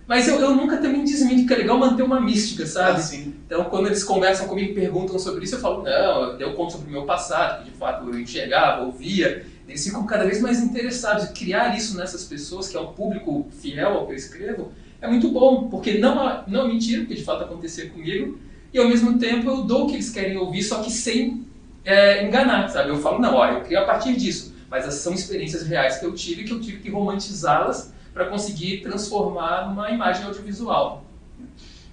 mas 0.07 0.25
eu, 0.27 0.39
eu 0.39 0.55
nunca 0.55 0.77
também 0.77 1.03
desminto 1.03 1.45
que 1.45 1.53
é 1.53 1.57
legal 1.57 1.77
manter 1.77 2.01
uma 2.01 2.21
mística, 2.21 2.65
sabe? 2.65 3.01
Ah, 3.01 3.31
então, 3.45 3.63
quando 3.65 3.87
eles 3.87 4.05
conversam 4.05 4.47
comigo 4.47 4.71
e 4.71 4.73
perguntam 4.73 5.19
sobre 5.19 5.43
isso, 5.43 5.55
eu 5.55 5.59
falo, 5.59 5.83
não, 5.83 6.39
eu 6.39 6.53
conto 6.53 6.71
sobre 6.73 6.87
o 6.87 6.91
meu 6.91 7.03
passado, 7.03 7.65
que 7.65 7.71
de 7.71 7.77
fato 7.77 8.07
eu 8.09 8.17
enxergava, 8.17 8.85
ouvia. 8.85 9.45
Eles 9.67 9.83
ficam 9.83 10.05
cada 10.05 10.23
vez 10.23 10.41
mais 10.41 10.59
interessados. 10.59 11.25
E 11.25 11.33
criar 11.33 11.75
isso 11.75 11.97
nessas 11.97 12.23
pessoas, 12.23 12.69
que 12.69 12.77
é 12.77 12.79
um 12.79 12.93
público 12.93 13.47
fiel 13.51 13.89
ao 13.89 14.05
que 14.05 14.13
eu 14.13 14.15
escrevo, 14.15 14.71
é 15.01 15.07
muito 15.09 15.29
bom, 15.29 15.67
porque 15.67 15.97
não, 15.97 16.43
não 16.47 16.65
é 16.65 16.67
mentira, 16.69 17.01
porque 17.01 17.15
de 17.15 17.23
fato 17.23 17.43
aconteceu 17.43 17.89
comigo, 17.89 18.39
e 18.73 18.79
ao 18.79 18.87
mesmo 18.87 19.19
tempo 19.19 19.49
eu 19.49 19.63
dou 19.63 19.83
o 19.83 19.87
que 19.87 19.95
eles 19.95 20.09
querem 20.09 20.37
ouvir, 20.37 20.63
só 20.63 20.81
que 20.81 20.89
sem 20.89 21.45
é, 21.83 22.25
enganar, 22.25 22.69
sabe? 22.69 22.89
Eu 22.89 22.97
falo, 22.97 23.19
não, 23.19 23.35
olha, 23.35 23.57
eu 23.57 23.61
crio 23.61 23.79
a 23.79 23.83
partir 23.83 24.15
disso, 24.15 24.55
mas 24.69 24.85
essas 24.85 25.01
são 25.01 25.13
experiências 25.13 25.67
reais 25.67 25.97
que 25.97 26.05
eu 26.05 26.13
tive, 26.13 26.45
que 26.45 26.53
eu 26.53 26.61
tive 26.61 26.79
que 26.79 26.89
romantizá-las 26.89 27.93
para 28.17 28.25
conseguir 28.25 28.81
transformar 28.81 29.69
numa 29.69 29.91
imagem 29.91 30.25
audiovisual. 30.25 31.05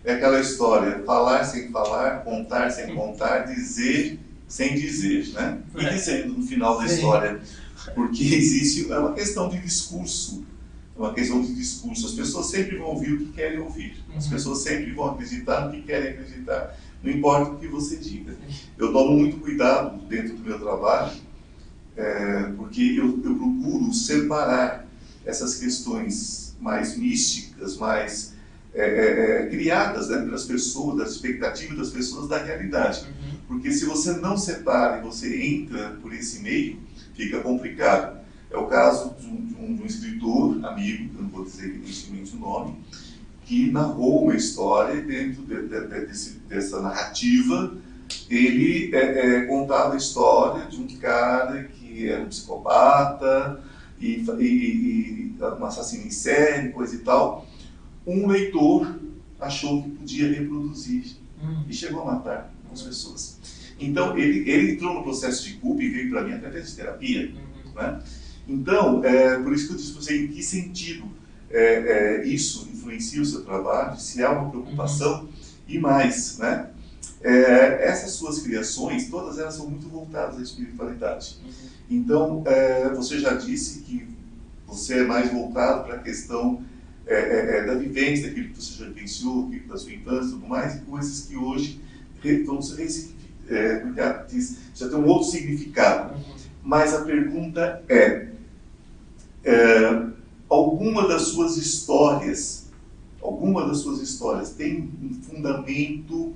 É 0.02 0.14
aquela 0.14 0.40
história, 0.40 1.02
falar 1.04 1.45
sem 1.45 1.71
falar, 1.71 2.25
contar 2.25 2.71
sem 2.71 2.95
contar, 2.95 3.40
dizer 3.40 4.19
sem 4.49 4.75
dizer, 4.75 5.33
né? 5.33 5.59
E 5.76 5.85
é. 5.85 5.90
dizendo 5.90 6.35
no 6.35 6.47
final 6.47 6.78
da 6.78 6.87
Sim. 6.87 6.95
história, 6.95 7.40
porque 7.95 8.23
existe 8.23 8.90
é 8.90 8.99
uma 8.99 9.12
questão 9.12 9.49
de 9.49 9.59
discurso, 9.59 10.45
é 10.97 11.00
uma 11.00 11.12
questão 11.12 11.43
de 11.43 11.54
discurso. 11.54 12.07
As 12.07 12.12
pessoas 12.12 12.47
sempre 12.47 12.76
vão 12.76 12.88
ouvir 12.88 13.14
o 13.14 13.19
que 13.19 13.33
querem 13.33 13.59
ouvir, 13.59 13.97
as 14.16 14.25
uhum. 14.25 14.31
pessoas 14.31 14.59
sempre 14.59 14.93
vão 14.93 15.11
acreditar 15.11 15.66
no 15.66 15.73
que 15.73 15.83
querem 15.83 16.11
acreditar. 16.11 16.78
não 17.02 17.11
importa 17.11 17.50
o 17.50 17.59
que 17.59 17.66
você 17.66 17.97
diga. 17.97 18.35
Eu 18.78 18.93
tomo 18.93 19.19
muito 19.19 19.38
cuidado 19.38 19.99
dentro 20.07 20.37
do 20.37 20.43
meu 20.43 20.59
trabalho, 20.59 21.12
é, 21.97 22.52
porque 22.57 22.95
eu, 22.97 23.21
eu 23.25 23.37
procuro 23.37 23.93
separar 23.93 24.84
essas 25.25 25.57
questões 25.57 26.57
mais 26.61 26.97
místicas, 26.97 27.76
mais 27.76 28.35
é, 28.75 28.83
é, 28.83 29.43
é 29.43 29.47
criadas 29.47 30.09
né, 30.09 30.19
pelas 30.23 30.45
pessoas, 30.45 30.99
das 30.99 31.11
expectativas 31.12 31.78
das 31.78 31.90
pessoas 31.90 32.28
da 32.28 32.38
realidade. 32.38 33.02
Uhum. 33.02 33.38
Porque 33.47 33.73
se 33.73 33.85
você 33.85 34.12
não 34.14 34.37
separa 34.37 34.99
e 34.99 35.02
você 35.02 35.43
entra 35.43 35.90
por 36.02 36.12
esse 36.12 36.40
meio, 36.40 36.78
fica 37.14 37.40
complicado. 37.40 38.19
É 38.50 38.57
o 38.57 38.66
caso 38.66 39.14
de 39.19 39.26
um, 39.26 39.47
de 39.47 39.83
um, 39.83 39.87
escritor 39.87 40.64
amigo, 40.64 41.11
eu 41.16 41.23
não 41.23 41.28
vou 41.28 41.45
dizer 41.45 41.66
evidentemente 41.66 42.37
o 42.37 42.38
nome, 42.38 42.78
que 43.45 43.71
narrou 43.71 44.25
uma 44.25 44.37
história 44.37 45.00
dentro 45.02 45.43
de, 45.43 45.69
de, 45.69 45.87
de, 45.87 46.07
desse, 46.07 46.38
dessa 46.49 46.81
narrativa. 46.81 47.76
Ele 48.31 48.95
é, 48.95 49.37
é, 49.37 49.40
contava 49.47 49.95
a 49.95 49.97
história 49.97 50.66
de 50.66 50.81
um 50.81 50.87
cara 50.99 51.64
que 51.64 52.09
era 52.09 52.23
um 52.23 52.28
psicopata 52.28 53.61
e, 54.01 54.25
e, 54.39 54.45
e 54.45 55.37
um 55.41 55.65
assassino 55.65 56.07
em 56.07 56.11
série, 56.11 56.71
coisa 56.71 56.97
e 56.97 56.99
tal. 56.99 57.47
Um 58.07 58.27
leitor 58.27 58.99
achou 59.41 59.83
que 59.83 59.91
podia 59.91 60.33
reproduzir 60.33 61.17
hum. 61.43 61.65
e 61.69 61.73
chegou 61.73 62.03
a 62.03 62.15
matar 62.15 62.55
as 62.73 62.83
pessoas. 62.83 63.39
Então, 63.79 64.17
ele, 64.17 64.49
ele 64.51 64.73
entrou 64.73 64.95
no 64.95 65.03
processo 65.03 65.45
de 65.45 65.55
culpa 65.55 65.83
e 65.83 65.89
veio 65.89 66.11
para 66.11 66.23
mim 66.23 66.33
através 66.33 66.71
de 66.71 66.77
terapia. 66.77 67.33
Uhum. 67.33 67.73
Né? 67.75 68.03
Então, 68.49 69.05
é, 69.05 69.39
por 69.39 69.53
isso 69.53 69.67
que 69.67 69.73
eu 69.73 69.77
disse 69.77 69.93
para 69.93 70.03
você, 70.03 70.25
em 70.25 70.29
que 70.29 70.43
sentido 70.43 71.05
é, 71.51 72.23
é, 72.23 72.27
isso 72.27 72.69
influencia 72.73 73.21
o 73.21 73.25
seu 73.25 73.45
trabalho, 73.45 73.99
se 73.99 74.23
há 74.23 74.31
uma 74.31 74.51
preocupação 74.51 75.23
uhum. 75.23 75.29
e 75.69 75.79
mais, 75.79 76.39
né? 76.39 76.71
É, 77.25 77.88
essas 77.88 78.11
suas 78.11 78.40
criações, 78.40 79.09
todas 79.09 79.38
elas 79.38 79.54
são 79.54 79.66
muito 79.66 79.88
voltadas 79.88 80.38
à 80.38 80.43
espiritualidade. 80.43 81.38
Uhum. 81.43 81.50
Então, 81.88 82.43
é, 82.45 82.90
você 82.90 83.19
já 83.19 83.33
disse 83.33 83.81
que 83.81 84.07
você 84.66 84.99
é 84.99 85.04
mais 85.04 85.33
voltado 85.33 85.85
para 85.85 85.95
a 85.95 85.99
questão 85.99 86.62
é, 87.07 87.14
é, 87.14 87.59
é, 87.59 87.66
da 87.66 87.75
vivência, 87.76 88.28
daquilo 88.28 88.50
que 88.50 88.62
você 88.62 88.75
já 88.78 88.90
vivenciou, 88.90 89.50
da 89.66 89.78
sua 89.78 89.95
infância 89.95 90.28
e 90.28 90.33
tudo 90.33 90.47
mais, 90.47 90.76
e 90.76 90.81
coisas 90.81 91.26
que 91.26 91.35
hoje 91.35 91.81
vão 92.47 92.61
se 92.62 93.14
é, 93.49 93.85
já 94.75 94.88
tem 94.88 94.99
um 94.99 95.07
outro 95.07 95.31
significado. 95.31 96.14
Uhum. 96.14 96.23
Mas 96.62 96.95
a 96.95 97.02
pergunta 97.02 97.83
é, 97.88 98.28
é 99.45 100.07
alguma 100.49 101.09
das 101.09 101.23
suas 101.23 101.57
histórias, 101.57 102.71
alguma 103.21 103.66
das 103.66 103.78
suas 103.78 104.00
histórias 104.00 104.50
tem 104.50 104.90
um 105.02 105.14
fundamento 105.23 106.35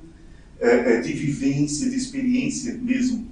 é, 0.61 0.95
é, 0.97 1.00
de 1.00 1.12
vivência, 1.12 1.88
de 1.88 1.97
experiência 1.97 2.75
mesmo? 2.75 3.29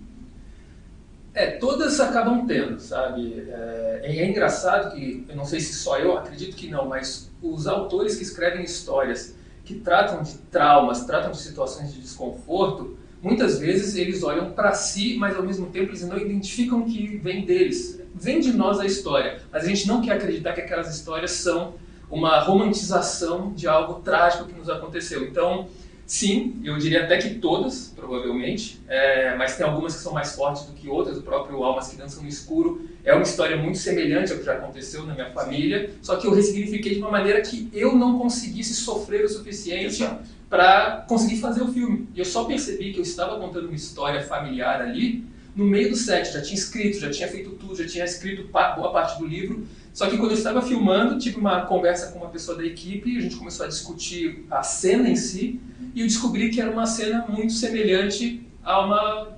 É, 1.35 1.51
todas 1.53 2.01
acabam 2.01 2.47
tendo, 2.47 2.81
sabe? 2.81 3.45
É, 3.49 4.01
é, 4.05 4.29
engraçado 4.29 4.95
que, 4.95 5.25
eu 5.29 5.37
não 5.37 5.45
sei 5.45 5.61
se 5.61 5.75
só 5.75 5.99
eu, 5.99 6.17
acredito 6.17 6.57
que 6.57 6.69
não, 6.69 6.89
mas 6.89 7.31
os 7.43 7.67
autores 7.67 8.17
que 8.17 8.23
escrevem 8.23 8.65
histórias 8.65 9.35
que 9.65 9.75
tratam 9.75 10.23
de 10.23 10.35
traumas, 10.51 11.05
tratam 11.05 11.33
de 11.33 11.39
situações 11.39 11.93
de 11.93 12.01
desconforto, 12.01 12.97
muitas 13.21 13.59
vezes 13.59 13.97
eles 13.97 14.23
olham 14.23 14.53
para 14.53 14.73
si, 14.73 15.17
mas 15.19 15.37
ao 15.37 15.43
mesmo 15.43 15.67
tempo 15.67 15.91
eles 15.91 16.07
não 16.07 16.17
identificam 16.17 16.85
que 16.85 17.19
vem 17.19 17.45
deles 17.45 18.01
vem 18.19 18.41
de 18.41 18.53
nós 18.53 18.81
a 18.81 18.87
história, 18.87 19.43
mas 19.53 19.65
a 19.65 19.69
gente 19.69 19.87
não 19.87 20.01
quer 20.01 20.13
acreditar 20.13 20.55
que 20.55 20.63
aquelas 20.63 20.95
histórias 20.95 21.33
são 21.33 21.75
uma 22.11 22.41
romantização 22.41 23.53
de 23.53 23.69
algo 23.69 24.01
trágico 24.01 24.47
que 24.47 24.59
nos 24.59 24.71
aconteceu. 24.71 25.25
Então, 25.25 25.69
sim, 26.07 26.61
eu 26.65 26.79
diria 26.79 27.05
até 27.05 27.19
que 27.19 27.35
todas, 27.35 27.93
provavelmente, 27.95 28.81
é, 28.89 29.35
mas 29.37 29.57
tem 29.57 29.67
algumas 29.67 29.97
que 29.97 30.03
são 30.03 30.13
mais 30.13 30.35
fortes 30.35 30.63
do 30.65 30.73
que 30.73 30.89
outras. 30.89 31.19
O 31.19 31.23
próprio 31.23 31.63
Almas 31.65 31.89
que 31.89 31.97
Dançam 31.97 32.23
no 32.23 32.29
Escuro 32.29 32.89
é 33.05 33.13
uma 33.13 33.23
história 33.23 33.57
muito 33.57 33.79
semelhante 33.79 34.33
ao 34.33 34.39
que 34.39 34.45
já 34.45 34.55
aconteceu 34.55 35.05
na 35.05 35.15
minha 35.15 35.31
família, 35.31 35.91
só 36.01 36.17
que 36.17 36.27
eu 36.27 36.33
ressignifiquei 36.33 36.95
de 36.95 37.01
uma 37.01 37.11
maneira 37.11 37.41
que 37.41 37.69
eu 37.73 37.95
não 37.95 38.19
conseguisse 38.19 38.75
sofrer 38.75 39.25
o 39.25 39.29
suficiente 39.29 40.09
para 40.49 41.05
conseguir 41.09 41.41
fazer 41.41 41.63
o 41.63 41.73
filme. 41.73 42.09
E 42.15 42.21
eu 42.21 42.25
só 42.25 42.45
percebi 42.45 42.93
que 42.93 42.99
eu 42.99 43.03
estava 43.03 43.39
contando 43.41 43.67
uma 43.67 43.75
história 43.75 44.23
familiar 44.23 44.81
ali 44.81 45.25
no 45.57 45.65
meio 45.65 45.89
do 45.89 45.97
set, 45.97 46.31
já 46.35 46.43
tinha 46.43 46.55
escrito, 46.55 47.01
já 47.01 47.11
tinha 47.11 47.27
feito 47.27 47.51
tudo, 47.53 47.75
já 47.75 47.87
tinha 47.87 48.05
escrito 48.05 48.47
boa 48.53 48.93
parte 48.93 49.19
do 49.19 49.27
livro. 49.27 49.67
Só 49.95 50.07
que 50.11 50.19
quando 50.19 50.33
eu 50.33 50.37
estava 50.37 50.61
filmando, 50.61 51.19
tive 51.19 51.39
uma 51.39 51.63
conversa 51.63 52.13
com 52.13 52.19
uma 52.19 52.29
pessoa 52.29 52.59
da 52.59 52.67
equipe, 52.67 53.17
a 53.17 53.23
gente 53.23 53.37
começou 53.37 53.65
a 53.65 53.69
discutir 53.69 54.45
a 54.51 54.63
cena 54.63 55.09
em 55.09 55.17
si, 55.17 55.59
e 55.95 56.03
eu 56.03 56.07
descobri 56.07 56.51
que 56.51 56.61
era 56.61 56.71
uma 56.71 56.87
cena 56.87 57.25
muito 57.27 57.55
semelhante 57.55 58.43
a 58.63 58.85
uma 58.85 59.29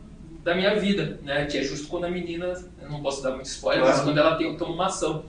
da 0.42 0.56
minha 0.56 0.75
vida, 0.75 1.20
né? 1.22 1.46
Que 1.46 1.58
é 1.58 1.62
justo 1.62 1.87
quando 1.87 2.06
a 2.06 2.10
menina, 2.10 2.52
eu 2.82 2.90
não 2.90 3.00
posso 3.00 3.22
dar 3.22 3.30
muito 3.30 3.46
spoiler, 3.46 3.82
claro. 3.82 3.96
mas 3.96 4.04
quando 4.04 4.18
ela 4.18 4.34
tem, 4.34 4.56
toma 4.56 4.75
uma 4.75 4.87
ação. 4.87 5.25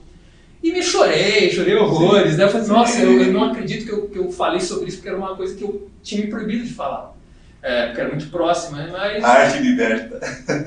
E 0.60 0.72
me 0.72 0.82
chorei, 0.82 1.52
chorei 1.52 1.76
horrores, 1.76 2.36
né? 2.36 2.44
Eu 2.44 2.48
falei, 2.48 2.66
nossa, 2.66 3.00
eu, 3.00 3.22
eu, 3.22 3.32
não 3.32 3.44
acredito 3.44 3.84
que 3.86 3.92
eu, 3.92 4.08
que 4.08 4.18
eu 4.18 4.32
falei 4.32 4.60
sobre 4.60 4.88
isso, 4.88 4.96
porque 4.96 5.08
era 5.10 5.16
uma 5.16 5.36
coisa 5.36 5.54
que 5.54 5.62
eu 5.62 5.88
tinha 6.02 6.24
me 6.24 6.28
proibido 6.28 6.64
de 6.64 6.74
falar 6.74 7.14
é, 7.62 7.86
porque 7.86 8.00
era 8.00 8.10
muito 8.10 8.30
próxima, 8.30 8.78
né? 8.78 8.88
mas... 8.90 9.22
A 9.22 9.28
arte 9.28 9.58
liberta. 9.58 10.20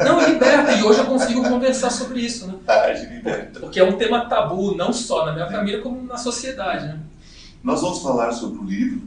Não, 0.04 0.24
liberta, 0.28 0.74
e 0.74 0.84
hoje 0.84 1.00
eu 1.00 1.06
consigo 1.06 1.42
conversar 1.50 1.90
sobre 1.90 2.22
isso, 2.22 2.48
né? 2.48 2.56
A 2.68 2.74
arte 2.74 3.06
liberta. 3.08 3.60
Porque 3.60 3.80
é 3.80 3.84
um 3.84 3.98
tema 3.98 4.28
tabu, 4.28 4.76
não 4.76 4.94
só 4.94 5.26
na 5.26 5.34
minha 5.34 5.50
família, 5.50 5.82
como 5.82 6.04
na 6.04 6.18
sociedade, 6.18 6.86
né? 6.86 7.00
Nós 7.64 7.82
vamos 7.82 8.02
falar 8.02 8.32
sobre 8.32 8.60
o 8.60 8.64
livro 8.64 9.02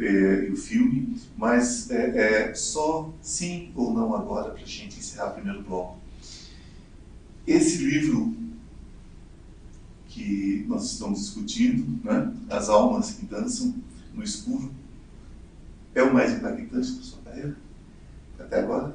é, 0.00 0.46
e 0.46 0.52
o 0.52 0.56
filme, 0.56 1.20
mas 1.36 1.90
é, 1.90 2.50
é, 2.50 2.54
só 2.54 3.12
sim 3.20 3.72
ou 3.74 3.92
não 3.92 4.14
agora, 4.14 4.50
para 4.50 4.62
a 4.62 4.66
gente 4.66 4.98
encerrar 4.98 5.30
o 5.30 5.34
primeiro 5.34 5.62
bloco. 5.62 5.98
Esse 7.46 7.78
livro 7.78 8.34
que 10.08 10.64
nós 10.68 10.92
estamos 10.92 11.20
discutindo, 11.20 11.98
né? 12.04 12.32
As 12.48 12.68
Almas 12.68 13.12
que 13.12 13.26
Dançam 13.26 13.74
no 14.14 14.22
Escuro, 14.22 14.70
é 15.94 16.02
o 16.02 16.12
mais 16.12 16.32
impactante 16.32 16.74
da 16.74 16.82
sua 17.02 17.18
carreira? 17.24 17.56
Até 18.38 18.60
agora? 18.60 18.94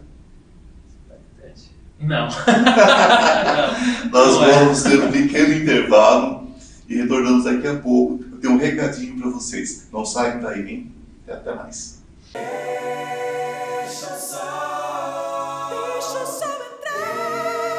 Não. 2.00 2.28
Não. 2.28 4.10
Nós 4.12 4.38
vamos 4.38 4.84
ter 4.84 5.02
um 5.02 5.12
pequeno 5.12 5.54
intervalo 5.54 6.48
e 6.88 6.96
retornamos 6.98 7.46
daqui 7.46 7.68
a 7.68 7.76
pouco. 7.80 8.24
Eu 8.32 8.40
tenho 8.40 8.54
um 8.54 8.58
recadinho 8.58 9.20
para 9.20 9.30
vocês. 9.30 9.88
Não 9.92 10.06
saiam 10.06 10.42
daí, 10.42 10.70
hein? 10.70 10.92
E 11.28 11.32
até 11.32 11.56
mais. 11.56 12.04
Deixa 12.34 14.16
só, 14.18 15.70
deixa 15.70 16.26
só 16.26 16.46
entrar, 16.46 17.72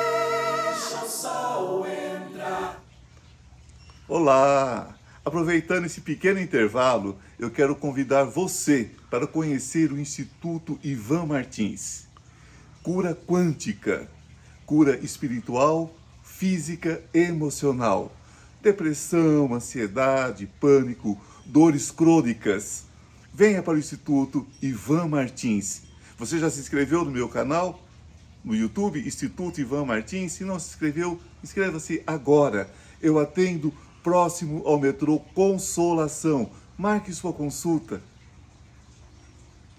deixa 0.73 1.06
só 1.06 1.85
entrar. 1.87 2.82
Olá! 4.08 4.96
Aproveitando 5.26 5.87
esse 5.87 6.02
pequeno 6.02 6.38
intervalo, 6.38 7.18
eu 7.37 7.50
quero 7.50 7.75
convidar 7.75 8.23
você 8.23 8.92
para 9.11 9.26
conhecer 9.26 9.90
o 9.90 9.99
Instituto 9.99 10.78
Ivan 10.85 11.26
Martins. 11.26 12.06
Cura 12.80 13.12
quântica, 13.12 14.09
cura 14.64 14.97
espiritual, 15.04 15.92
física 16.23 17.02
e 17.12 17.23
emocional. 17.23 18.14
Depressão, 18.62 19.52
ansiedade, 19.52 20.49
pânico, 20.61 21.21
dores 21.45 21.90
crônicas. 21.90 22.85
Venha 23.35 23.64
para 23.64 23.75
o 23.75 23.78
Instituto 23.78 24.47
Ivan 24.62 25.09
Martins. 25.09 25.83
Você 26.16 26.38
já 26.38 26.49
se 26.49 26.61
inscreveu 26.61 27.04
no 27.04 27.11
meu 27.11 27.28
canal? 27.28 27.85
No 28.45 28.54
YouTube, 28.54 29.04
Instituto 29.04 29.61
Ivan 29.61 29.87
Martins? 29.87 30.35
Se 30.35 30.45
não 30.45 30.61
se 30.61 30.68
inscreveu, 30.68 31.18
inscreva-se 31.42 32.00
agora. 32.06 32.71
Eu 33.02 33.18
atendo 33.18 33.75
próximo 34.07 34.63
ao 34.65 34.79
metrô 34.79 35.19
Consolação. 35.35 36.49
Marque 36.79 37.13
sua 37.13 37.33
consulta. 37.33 38.01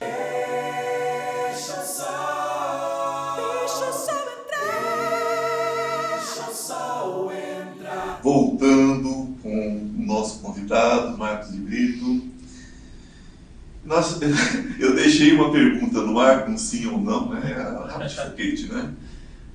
Deixa 0.02 1.82
só, 1.82 3.38
deixa 3.38 3.94
só 3.94 4.12
entrar, 4.12 5.30
deixa 6.18 6.52
só 6.52 7.32
entrar. 7.32 8.20
Voltando 8.22 9.34
com 9.42 9.78
o 9.78 10.06
nosso 10.06 10.42
convidado, 10.42 11.18
Marcos 11.18 11.54
de 11.54 11.60
Brito. 11.60 12.28
Nós, 13.86 14.20
eu 14.78 14.94
deixei 14.94 15.32
uma 15.32 15.54
pergunta 15.54 16.02
no 16.02 16.20
ar 16.20 16.46
com 16.46 16.58
sim 16.58 16.86
ou 16.88 17.00
não, 17.00 17.30
né? 17.30 17.54
A 17.54 17.98
Rápido 17.98 18.74
né? 18.74 18.94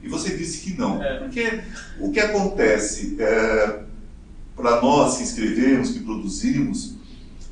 E 0.02 0.08
você 0.08 0.34
disse 0.34 0.60
que 0.60 0.78
não. 0.78 1.02
É. 1.02 1.18
Porque 1.18 1.60
o 2.00 2.10
que 2.10 2.20
acontece 2.20 3.16
é, 3.20 3.91
para 4.56 4.80
nós 4.80 5.16
que 5.16 5.24
escrevemos, 5.24 5.90
que 5.90 6.00
produzimos, 6.00 6.94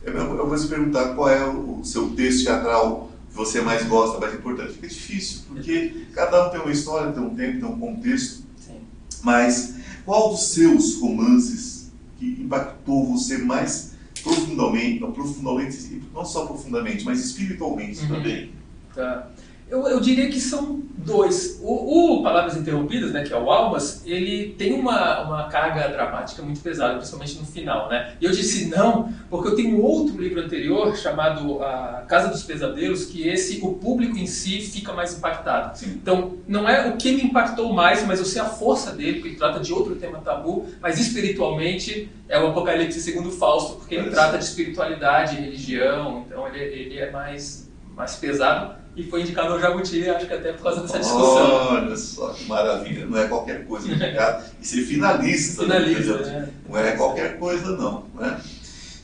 eu 0.02 0.46
vou 0.46 0.58
te 0.58 0.66
perguntar 0.66 1.14
qual 1.14 1.28
é 1.28 1.46
o 1.46 1.84
seu 1.84 2.10
texto 2.10 2.44
teatral 2.44 3.10
que 3.28 3.36
você 3.36 3.60
mais 3.60 3.86
gosta, 3.86 4.18
mais 4.18 4.34
importante. 4.34 4.72
Fica 4.72 4.88
difícil, 4.88 5.42
porque 5.48 6.06
cada 6.14 6.46
um 6.46 6.50
tem 6.50 6.60
uma 6.60 6.72
história, 6.72 7.12
tem 7.12 7.22
um 7.22 7.34
tempo, 7.34 7.60
tem 7.60 7.68
um 7.68 7.78
contexto. 7.78 8.44
Sim. 8.58 8.80
Mas 9.22 9.74
qual 10.04 10.30
dos 10.30 10.48
seus 10.48 10.96
romances 11.00 11.90
que 12.18 12.42
impactou 12.42 13.06
você 13.06 13.38
mais 13.38 13.90
profundamente, 14.22 15.00
não, 15.00 15.12
profundamente, 15.12 16.02
não 16.12 16.24
só 16.24 16.46
profundamente, 16.46 17.04
mas 17.04 17.24
espiritualmente 17.24 18.00
uhum. 18.02 18.08
também. 18.08 18.52
Tá. 18.94 19.30
Eu, 19.70 19.86
eu 19.86 20.00
diria 20.00 20.28
que 20.28 20.40
são 20.40 20.82
dois. 21.04 21.60
O, 21.62 22.18
o, 22.18 22.22
Palavras 22.24 22.56
Interrompidas, 22.56 23.12
né, 23.12 23.22
que 23.22 23.32
é 23.32 23.38
o 23.38 23.48
Almas, 23.48 24.02
ele 24.04 24.54
tem 24.58 24.72
uma, 24.72 25.22
uma 25.22 25.48
carga 25.48 25.88
dramática 25.88 26.42
muito 26.42 26.60
pesada, 26.60 26.96
principalmente 26.96 27.38
no 27.38 27.46
final. 27.46 27.88
Né? 27.88 28.16
E 28.20 28.24
eu 28.24 28.32
disse 28.32 28.66
não, 28.66 29.12
porque 29.30 29.48
eu 29.48 29.54
tenho 29.54 29.80
outro 29.80 30.20
livro 30.20 30.40
anterior 30.40 30.96
chamado 30.96 31.62
A 31.62 32.04
Casa 32.08 32.28
dos 32.28 32.42
Pesadelos, 32.42 33.06
que 33.06 33.28
esse, 33.28 33.60
o 33.62 33.74
público 33.74 34.18
em 34.18 34.26
si 34.26 34.60
fica 34.60 34.92
mais 34.92 35.16
impactado. 35.16 35.78
Sim. 35.78 35.98
Então, 36.02 36.38
não 36.48 36.68
é 36.68 36.88
o 36.88 36.96
que 36.96 37.12
me 37.12 37.22
impactou 37.22 37.72
mais, 37.72 38.04
mas 38.04 38.18
eu 38.18 38.24
sei 38.24 38.42
a 38.42 38.46
força 38.46 38.90
dele, 38.90 39.14
porque 39.14 39.28
ele 39.28 39.36
trata 39.36 39.60
de 39.60 39.72
outro 39.72 39.94
tema 39.94 40.18
tabu, 40.18 40.66
mas 40.80 40.98
espiritualmente 40.98 42.10
é 42.28 42.40
o 42.40 42.48
Apocalipse 42.48 43.00
segundo 43.00 43.30
Fausto, 43.30 43.76
porque 43.76 43.94
ele 43.94 44.10
trata 44.10 44.36
de 44.36 44.44
espiritualidade, 44.44 45.36
religião, 45.36 46.24
então 46.26 46.48
ele, 46.48 46.58
ele 46.58 46.98
é 46.98 47.10
mais, 47.10 47.70
mais 47.94 48.16
pesado 48.16 48.79
e 48.96 49.04
foi 49.04 49.22
indicado 49.22 49.52
ao 49.52 49.60
Jabuti, 49.60 50.08
acho 50.08 50.26
que 50.26 50.34
até 50.34 50.52
por 50.52 50.64
causa 50.64 50.82
dessa 50.82 50.98
discussão. 50.98 51.74
Olha 51.74 51.96
só 51.96 52.30
que 52.30 52.44
maravilha, 52.46 53.06
não 53.06 53.18
é 53.18 53.28
qualquer 53.28 53.64
coisa 53.66 53.90
indicado. 53.90 54.44
e 54.60 54.66
ser 54.66 54.82
finalista, 54.82 55.62
finalista 55.62 56.18
né? 56.18 56.48
não 56.68 56.78
é 56.78 56.92
qualquer 56.92 57.38
coisa 57.38 57.76
não. 57.76 58.04
Né? 58.14 58.40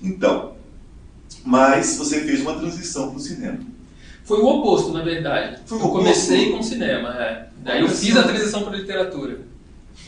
Então, 0.02 0.56
mas 1.44 1.96
você 1.96 2.20
fez 2.20 2.40
uma 2.40 2.58
transição 2.58 3.10
para 3.10 3.18
o 3.18 3.20
cinema. 3.20 3.58
Foi 4.24 4.40
o 4.40 4.46
oposto, 4.46 4.92
na 4.92 5.02
verdade. 5.02 5.60
Foi 5.66 5.78
o 5.78 5.82
eu 5.82 5.88
comecei 5.88 6.50
com 6.50 6.62
cinema, 6.62 7.10
é. 7.22 7.46
Daí 7.62 7.80
eu 7.80 7.88
fiz 7.88 8.16
a 8.16 8.24
transição 8.24 8.64
para 8.64 8.74
a 8.74 8.78
literatura. 8.78 9.38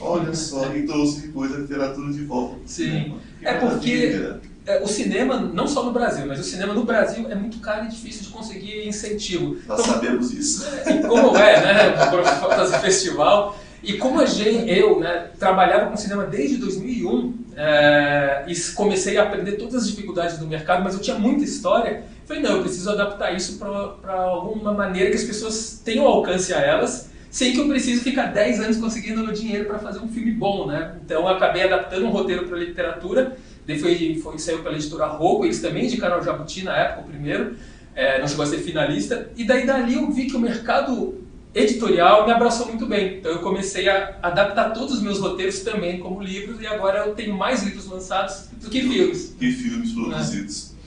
Olha 0.00 0.34
só, 0.34 0.74
e 0.74 0.82
trouxe 0.82 1.22
depois 1.22 1.54
a 1.54 1.58
literatura 1.58 2.12
de 2.12 2.24
volta. 2.24 2.56
Sim. 2.66 3.14
É 3.42 3.54
porque 3.54 4.34
é, 4.68 4.82
o 4.82 4.86
cinema, 4.86 5.40
não 5.40 5.66
só 5.66 5.82
no 5.82 5.92
Brasil, 5.92 6.26
mas 6.26 6.38
o 6.38 6.44
cinema 6.44 6.74
no 6.74 6.84
Brasil 6.84 7.26
é 7.30 7.34
muito 7.34 7.58
caro 7.58 7.86
e 7.86 7.88
difícil 7.88 8.24
de 8.24 8.28
conseguir 8.28 8.86
incentivo. 8.86 9.56
Nós 9.66 9.80
então, 9.80 9.94
sabemos 9.94 10.30
isso. 10.30 10.66
É, 10.84 10.98
como 10.98 11.34
é, 11.38 11.60
né? 11.62 11.96
Fazer 12.54 12.78
festival. 12.80 13.58
E 13.82 13.94
como 13.94 14.20
a 14.20 14.26
gente, 14.26 14.70
eu 14.70 15.00
né, 15.00 15.30
trabalhava 15.38 15.88
com 15.88 15.96
cinema 15.96 16.26
desde 16.26 16.58
2001 16.58 17.34
é, 17.56 18.44
e 18.46 18.54
comecei 18.72 19.16
a 19.16 19.22
aprender 19.22 19.52
todas 19.52 19.76
as 19.76 19.88
dificuldades 19.88 20.36
do 20.36 20.46
mercado, 20.46 20.84
mas 20.84 20.92
eu 20.94 21.00
tinha 21.00 21.18
muita 21.18 21.44
história, 21.44 22.04
falei, 22.26 22.42
não, 22.42 22.56
eu 22.56 22.60
preciso 22.60 22.90
adaptar 22.90 23.34
isso 23.34 23.58
para 23.58 24.12
alguma 24.12 24.74
maneira 24.74 25.10
que 25.10 25.16
as 25.16 25.24
pessoas 25.24 25.80
tenham 25.82 26.06
alcance 26.06 26.52
a 26.52 26.58
elas, 26.58 27.08
sem 27.30 27.52
que 27.52 27.58
eu 27.58 27.68
precise 27.68 28.02
ficar 28.02 28.26
10 28.26 28.60
anos 28.60 28.76
conseguindo 28.78 29.32
dinheiro 29.32 29.64
para 29.66 29.78
fazer 29.78 30.00
um 30.00 30.08
filme 30.08 30.32
bom, 30.32 30.66
né? 30.66 30.96
Então 31.04 31.22
eu 31.22 31.28
acabei 31.28 31.62
adaptando 31.62 32.04
um 32.06 32.10
roteiro 32.10 32.46
para 32.46 32.58
literatura 32.58 33.36
Daí 33.68 33.78
foi, 33.78 34.18
foi, 34.22 34.38
saiu 34.38 34.62
pela 34.62 34.76
editora 34.76 35.06
Rocco, 35.06 35.44
eles 35.44 35.60
também 35.60 35.84
indicaram 35.84 36.18
o 36.18 36.24
Jabuti 36.24 36.64
na 36.64 36.74
época, 36.74 37.02
o 37.02 37.10
primeiro, 37.10 37.54
é, 37.94 38.18
não 38.18 38.26
chegou 38.26 38.42
a 38.42 38.48
ser 38.48 38.60
finalista. 38.60 39.30
E 39.36 39.44
daí 39.44 39.66
dali 39.66 39.92
eu 39.92 40.10
vi 40.10 40.26
que 40.26 40.34
o 40.34 40.40
mercado 40.40 41.22
editorial 41.54 42.24
me 42.24 42.32
abraçou 42.32 42.66
muito 42.68 42.86
bem. 42.86 43.18
Então 43.18 43.30
eu 43.30 43.40
comecei 43.40 43.86
a 43.86 44.16
adaptar 44.22 44.72
todos 44.72 44.94
os 44.94 45.02
meus 45.02 45.18
roteiros 45.18 45.60
também 45.60 46.00
como 46.00 46.22
livros 46.22 46.62
e 46.62 46.66
agora 46.66 47.00
eu 47.00 47.14
tenho 47.14 47.36
mais 47.36 47.62
livros 47.62 47.84
lançados 47.84 48.48
do 48.58 48.70
que 48.70 48.80
filmes. 48.80 49.34
Que 49.38 49.52
filmes 49.52 49.92
produzidos. 49.92 50.72
É. 50.72 50.78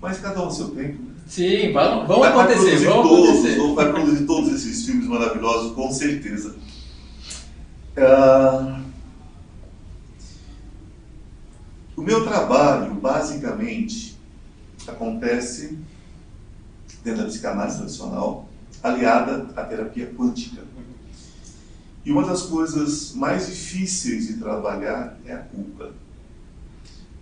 Mas 0.00 0.18
cada 0.18 0.42
um 0.42 0.50
seu 0.50 0.68
tempo. 0.68 1.02
Né? 1.02 1.10
Sim, 1.26 1.72
vão, 1.72 2.06
vão 2.06 2.20
vai, 2.20 2.30
acontecer, 2.30 2.76
vai 2.76 2.94
vão 2.94 3.02
todos, 3.02 3.28
acontecer. 3.28 3.74
Vai 3.74 3.92
produzir 3.92 4.24
todos 4.24 4.54
esses 4.54 4.86
filmes 4.86 5.06
maravilhosos, 5.06 5.74
com 5.74 5.90
certeza. 5.90 6.56
Uh, 7.98 8.85
O 11.96 12.02
meu 12.02 12.24
trabalho, 12.24 12.94
basicamente, 12.94 14.18
acontece 14.86 15.78
dentro 17.02 17.22
da 17.22 17.28
psicanálise 17.28 17.78
tradicional, 17.78 18.48
aliada 18.82 19.48
à 19.56 19.64
terapia 19.64 20.12
quântica. 20.14 20.62
E 22.04 22.12
uma 22.12 22.24
das 22.24 22.42
coisas 22.42 23.12
mais 23.14 23.46
difíceis 23.46 24.28
de 24.28 24.34
trabalhar 24.34 25.18
é 25.24 25.32
a 25.32 25.38
culpa. 25.38 25.92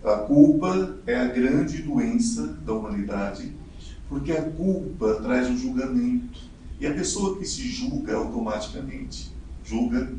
A 0.02 0.16
culpa 0.16 0.98
é 1.06 1.18
a 1.18 1.28
grande 1.28 1.80
doença 1.82 2.46
da 2.66 2.74
humanidade, 2.74 3.52
porque 4.08 4.32
a 4.32 4.42
culpa 4.42 5.14
traz 5.22 5.48
um 5.48 5.56
julgamento. 5.56 6.40
E 6.78 6.86
a 6.86 6.92
pessoa 6.92 7.38
que 7.38 7.46
se 7.46 7.68
julga 7.68 8.14
automaticamente 8.16 9.32
julga 9.64 10.12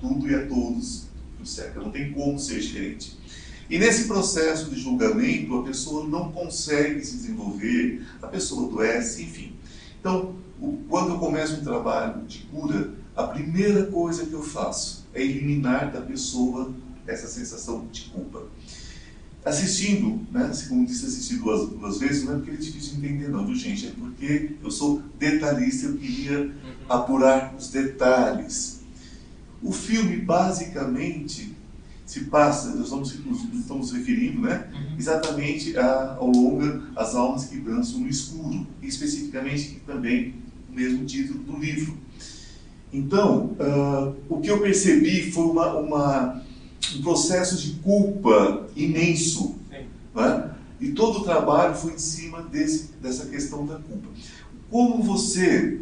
tudo 0.00 0.28
e 0.28 0.34
a 0.34 0.46
todos 0.46 1.06
do 1.38 1.46
século. 1.46 1.86
Não 1.86 1.92
tem 1.92 2.12
como 2.12 2.38
ser 2.38 2.60
diferente. 2.60 3.18
E 3.70 3.78
nesse 3.78 4.08
processo 4.08 4.68
de 4.68 4.80
julgamento, 4.80 5.56
a 5.56 5.62
pessoa 5.62 6.04
não 6.04 6.32
consegue 6.32 7.04
se 7.04 7.16
desenvolver, 7.16 8.04
a 8.20 8.26
pessoa 8.26 8.66
adoece, 8.66 9.22
enfim. 9.22 9.52
Então, 10.00 10.34
quando 10.88 11.10
eu 11.10 11.18
começo 11.18 11.60
um 11.60 11.62
trabalho 11.62 12.24
de 12.26 12.40
cura, 12.50 12.92
a 13.14 13.22
primeira 13.22 13.86
coisa 13.86 14.26
que 14.26 14.32
eu 14.32 14.42
faço 14.42 15.06
é 15.14 15.22
eliminar 15.22 15.92
da 15.92 16.00
pessoa 16.00 16.74
essa 17.06 17.28
sensação 17.28 17.86
de 17.92 18.02
culpa. 18.06 18.42
Assistindo, 19.44 20.20
né, 20.32 20.50
como 20.68 20.84
disse, 20.84 21.06
assisti 21.06 21.36
duas, 21.36 21.68
duas 21.70 21.98
vezes, 21.98 22.24
não 22.24 22.34
é 22.34 22.36
porque 22.36 22.50
é 22.50 22.56
difícil 22.56 22.96
de 22.96 23.06
entender 23.06 23.28
não, 23.28 23.46
viu 23.46 23.54
gente? 23.54 23.86
É 23.86 23.90
porque 23.90 24.56
eu 24.62 24.70
sou 24.70 25.00
detalhista, 25.16 25.86
eu 25.86 25.96
queria 25.96 26.40
uhum. 26.40 26.50
apurar 26.88 27.54
os 27.56 27.68
detalhes. 27.68 28.80
O 29.62 29.72
filme, 29.72 30.16
basicamente, 30.16 31.54
se 32.10 32.24
passa, 32.24 32.74
nós 32.74 32.90
estamos, 32.90 33.44
estamos 33.54 33.92
referindo 33.92 34.40
né, 34.40 34.68
uhum. 34.74 34.96
exatamente 34.98 35.76
a, 35.78 36.16
ao 36.18 36.26
longa 36.26 36.82
As 36.96 37.14
Almas 37.14 37.44
que 37.44 37.56
Dançam 37.60 38.00
no 38.00 38.08
Escuro, 38.08 38.66
especificamente 38.82 39.80
também 39.86 40.34
o 40.68 40.74
mesmo 40.74 41.04
título 41.04 41.38
do 41.38 41.56
livro. 41.56 41.96
Então, 42.92 43.56
uh, 43.60 44.16
o 44.28 44.40
que 44.40 44.50
eu 44.50 44.60
percebi 44.60 45.30
foi 45.30 45.44
uma, 45.44 45.72
uma, 45.74 46.42
um 46.96 47.00
processo 47.00 47.56
de 47.56 47.74
culpa 47.74 48.66
imenso. 48.74 49.54
Né? 50.12 50.50
E 50.80 50.88
todo 50.88 51.20
o 51.20 51.22
trabalho 51.22 51.76
foi 51.76 51.92
em 51.92 51.98
cima 51.98 52.42
desse, 52.42 52.90
dessa 53.00 53.26
questão 53.26 53.64
da 53.64 53.76
culpa. 53.76 54.08
Como 54.68 55.00
você, 55.00 55.78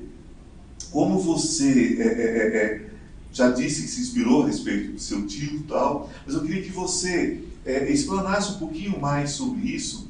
como 0.91 1.21
você 1.21 1.97
é, 1.99 2.07
é, 2.07 2.57
é, 2.57 2.88
já 3.33 3.51
disse 3.51 3.83
que 3.83 3.89
se 3.89 4.01
inspirou 4.01 4.43
a 4.43 4.47
respeito 4.47 4.93
do 4.93 5.01
seu 5.01 5.27
tio 5.27 5.57
e 5.57 5.65
tal, 5.65 6.11
mas 6.27 6.35
eu 6.35 6.43
queria 6.43 6.63
que 6.63 6.71
você 6.71 7.41
é, 7.65 7.91
explanasse 7.91 8.53
um 8.53 8.59
pouquinho 8.59 9.01
mais 9.01 9.31
sobre 9.31 9.69
isso, 9.69 10.09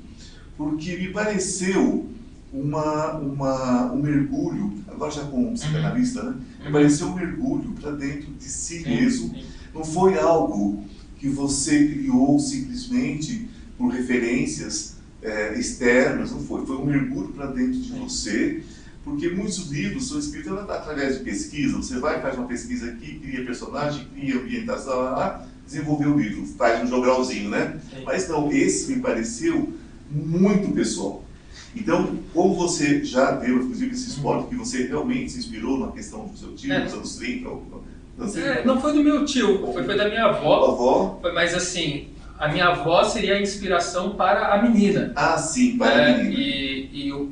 porque 0.57 0.97
me 0.97 1.09
pareceu 1.13 2.07
uma, 2.53 3.17
uma, 3.19 3.93
um 3.93 4.01
mergulho, 4.01 4.73
agora 4.89 5.11
já 5.11 5.25
como 5.25 5.53
psicanalista, 5.53 6.23
né? 6.23 6.37
me 6.61 6.67
uhum. 6.67 6.73
pareceu 6.73 7.09
um 7.09 7.15
mergulho 7.15 7.73
para 7.81 7.91
dentro 7.93 8.33
de 8.33 8.45
si 8.45 8.83
mesmo, 8.89 9.35
não 9.75 9.85
foi 9.85 10.19
algo 10.19 10.85
que 11.19 11.29
você 11.29 11.89
criou 11.89 12.39
simplesmente 12.39 13.49
por 13.77 13.89
referências 13.89 14.97
é, 15.23 15.59
externas, 15.59 16.31
não 16.31 16.41
foi, 16.41 16.65
foi 16.65 16.77
um 16.77 16.87
mergulho 16.87 17.29
para 17.29 17.47
dentro 17.47 17.81
de 17.81 17.93
você 17.93 18.63
porque 19.09 19.29
muitos 19.31 19.71
livros 19.71 20.09
são 20.09 20.19
escritos 20.19 20.53
através 20.53 21.19
de 21.19 21.25
pesquisa. 21.25 21.77
Você 21.77 21.99
vai, 21.99 22.21
faz 22.21 22.37
uma 22.37 22.47
pesquisa 22.47 22.91
aqui, 22.91 23.19
cria 23.19 23.45
personagem, 23.45 24.07
cria 24.15 24.37
ambientação, 24.37 24.97
lá, 24.97 25.11
lá, 25.11 25.47
desenvolver 25.67 26.07
o 26.07 26.19
livro, 26.19 26.47
faz 26.57 26.83
um 26.83 26.87
jogralzinho, 26.87 27.51
né? 27.51 27.79
Sim. 27.91 28.03
Mas 28.05 28.29
não, 28.29 28.51
esse 28.53 28.93
me 28.93 29.01
pareceu 29.01 29.73
muito 30.11 30.73
pessoal. 30.73 31.25
Então, 31.77 32.19
como 32.33 32.55
você 32.55 33.05
já 33.05 33.33
deu, 33.33 33.57
inclusive, 33.57 33.93
esse 33.93 34.21
uhum. 34.21 34.45
que 34.45 34.57
você 34.57 34.87
realmente 34.87 35.33
se 35.33 35.39
inspirou 35.39 35.79
na 35.79 35.93
questão 35.93 36.27
do 36.27 36.37
seu 36.37 36.55
tio, 36.55 36.73
é. 36.73 36.85
nos 36.85 36.95
anos 36.95 37.17
30, 37.17 37.49
ou, 37.49 37.85
é, 38.37 38.65
não 38.65 38.81
foi 38.81 38.93
do 38.95 39.03
meu 39.03 39.25
tio, 39.25 39.73
foi, 39.73 39.85
foi 39.85 39.97
da 39.97 40.09
minha 40.09 40.25
avó. 40.25 40.73
avó. 40.73 41.19
Foi, 41.21 41.33
mas 41.33 41.55
assim, 41.55 42.09
a 42.39 42.49
minha 42.49 42.67
avó 42.67 43.05
seria 43.05 43.35
a 43.35 43.41
inspiração 43.41 44.17
para 44.17 44.55
a 44.55 44.63
menina. 44.63 45.13
Ah, 45.15 45.39
sim, 45.39 45.77
para 45.77 46.03
é, 46.03 46.15
a 46.15 46.19
menina. 46.19 46.41
E, 46.41 46.68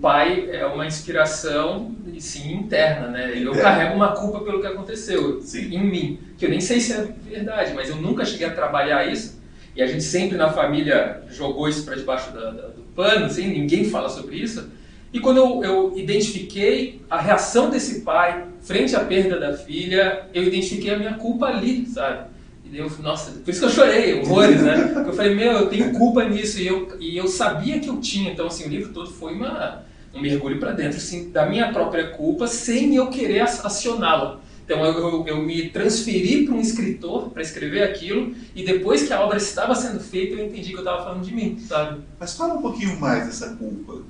pai 0.01 0.49
é 0.51 0.65
uma 0.67 0.87
inspiração, 0.87 1.95
sim, 2.19 2.53
interna, 2.55 3.09
né? 3.09 3.33
Eu 3.37 3.53
carrego 3.53 3.95
uma 3.95 4.13
culpa 4.13 4.41
pelo 4.41 4.61
que 4.61 4.67
aconteceu 4.67 5.41
sim. 5.43 5.75
em 5.75 5.85
mim, 5.85 6.19
que 6.39 6.47
eu 6.47 6.51
nem 6.51 6.61
sei 6.61 6.81
se 6.81 6.93
é 6.93 7.09
verdade, 7.25 7.73
mas 7.75 7.89
eu 7.89 7.97
nunca 7.97 8.25
cheguei 8.25 8.47
a 8.47 8.55
trabalhar 8.55 9.11
isso. 9.11 9.41
E 9.75 9.83
a 9.83 9.87
gente 9.87 10.05
sempre 10.05 10.39
na 10.39 10.51
família 10.51 11.23
jogou 11.29 11.69
isso 11.69 11.85
para 11.85 11.97
debaixo 11.97 12.33
da, 12.33 12.51
da, 12.51 12.69
do 12.69 12.83
pano, 12.95 13.27
assim, 13.27 13.47
ninguém 13.47 13.85
fala 13.85 14.09
sobre 14.09 14.37
isso. 14.37 14.71
E 15.13 15.21
quando 15.21 15.37
eu, 15.37 15.65
eu, 15.65 15.93
identifiquei 15.97 17.03
a 17.09 17.21
reação 17.21 17.71
desse 17.71 18.01
pai 18.01 18.45
frente 18.61 18.97
à 18.97 19.01
perda 19.01 19.39
da 19.39 19.53
filha, 19.55 20.27
eu 20.33 20.43
identifiquei 20.43 20.93
a 20.93 20.99
minha 20.99 21.15
culpa 21.15 21.47
ali, 21.47 21.87
sabe? 21.87 22.29
E 22.73 22.79
eu, 22.79 22.91
nossa, 23.01 23.31
por 23.31 23.51
isso 23.51 23.61
que 23.61 23.67
eu 23.67 23.71
chorei, 23.71 24.21
horrores, 24.21 24.61
né? 24.61 24.93
Eu 25.07 25.13
falei, 25.13 25.35
meu, 25.35 25.53
eu 25.53 25.69
tenho 25.69 25.93
culpa 25.93 26.25
nisso. 26.25 26.59
E 26.59 26.67
eu, 26.67 26.97
e 27.01 27.17
eu 27.17 27.29
sabia 27.29 27.79
que 27.79 27.89
eu 27.89 28.01
tinha. 28.01 28.33
Então, 28.33 28.47
assim, 28.47 28.67
o 28.67 28.69
livro 28.69 28.93
todo 28.93 29.11
foi 29.11 29.35
uma, 29.35 29.85
um 30.13 30.21
mergulho 30.21 30.59
para 30.59 30.73
dentro, 30.73 30.97
assim, 30.97 31.31
da 31.31 31.47
minha 31.47 31.73
própria 31.73 32.09
culpa, 32.09 32.47
sem 32.47 32.97
eu 32.97 33.09
querer 33.09 33.41
acioná-la. 33.41 34.41
Então 34.67 34.85
eu, 34.85 34.99
eu, 34.99 35.27
eu 35.29 35.37
me 35.43 35.69
transferi 35.69 36.45
para 36.45 36.55
um 36.57 36.61
escritor 36.61 37.31
para 37.31 37.41
escrever 37.41 37.85
aquilo 37.85 38.35
e 38.53 38.65
depois 38.65 39.05
que 39.07 39.13
a 39.13 39.21
obra 39.21 39.37
estava 39.37 39.77
sendo 39.77 40.01
feita 40.01 40.35
eu 40.35 40.45
entendi 40.45 40.71
que 40.71 40.75
eu 40.75 40.81
estava 40.81 41.05
falando 41.05 41.23
de 41.23 41.33
mim, 41.33 41.57
sabe? 41.61 42.01
Mas 42.19 42.37
fala 42.37 42.55
um 42.55 42.63
pouquinho 42.63 42.99
mais 42.99 43.27
dessa 43.27 43.55
culpa. 43.55 44.03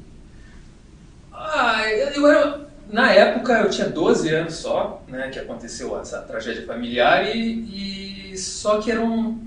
Ah, 1.30 1.86
eu, 1.90 2.08
eu 2.08 2.26
era 2.26 2.66
na 2.90 3.12
época 3.12 3.52
eu 3.52 3.68
tinha 3.68 3.88
12 3.88 4.28
anos 4.30 4.54
só, 4.54 5.04
né, 5.08 5.28
que 5.28 5.38
aconteceu 5.38 6.00
essa 6.00 6.22
tragédia 6.22 6.64
familiar 6.64 7.36
e, 7.36 7.38
e 7.38 8.15
só 8.36 8.80
que 8.80 8.90
era 8.90 9.00
um 9.00 9.46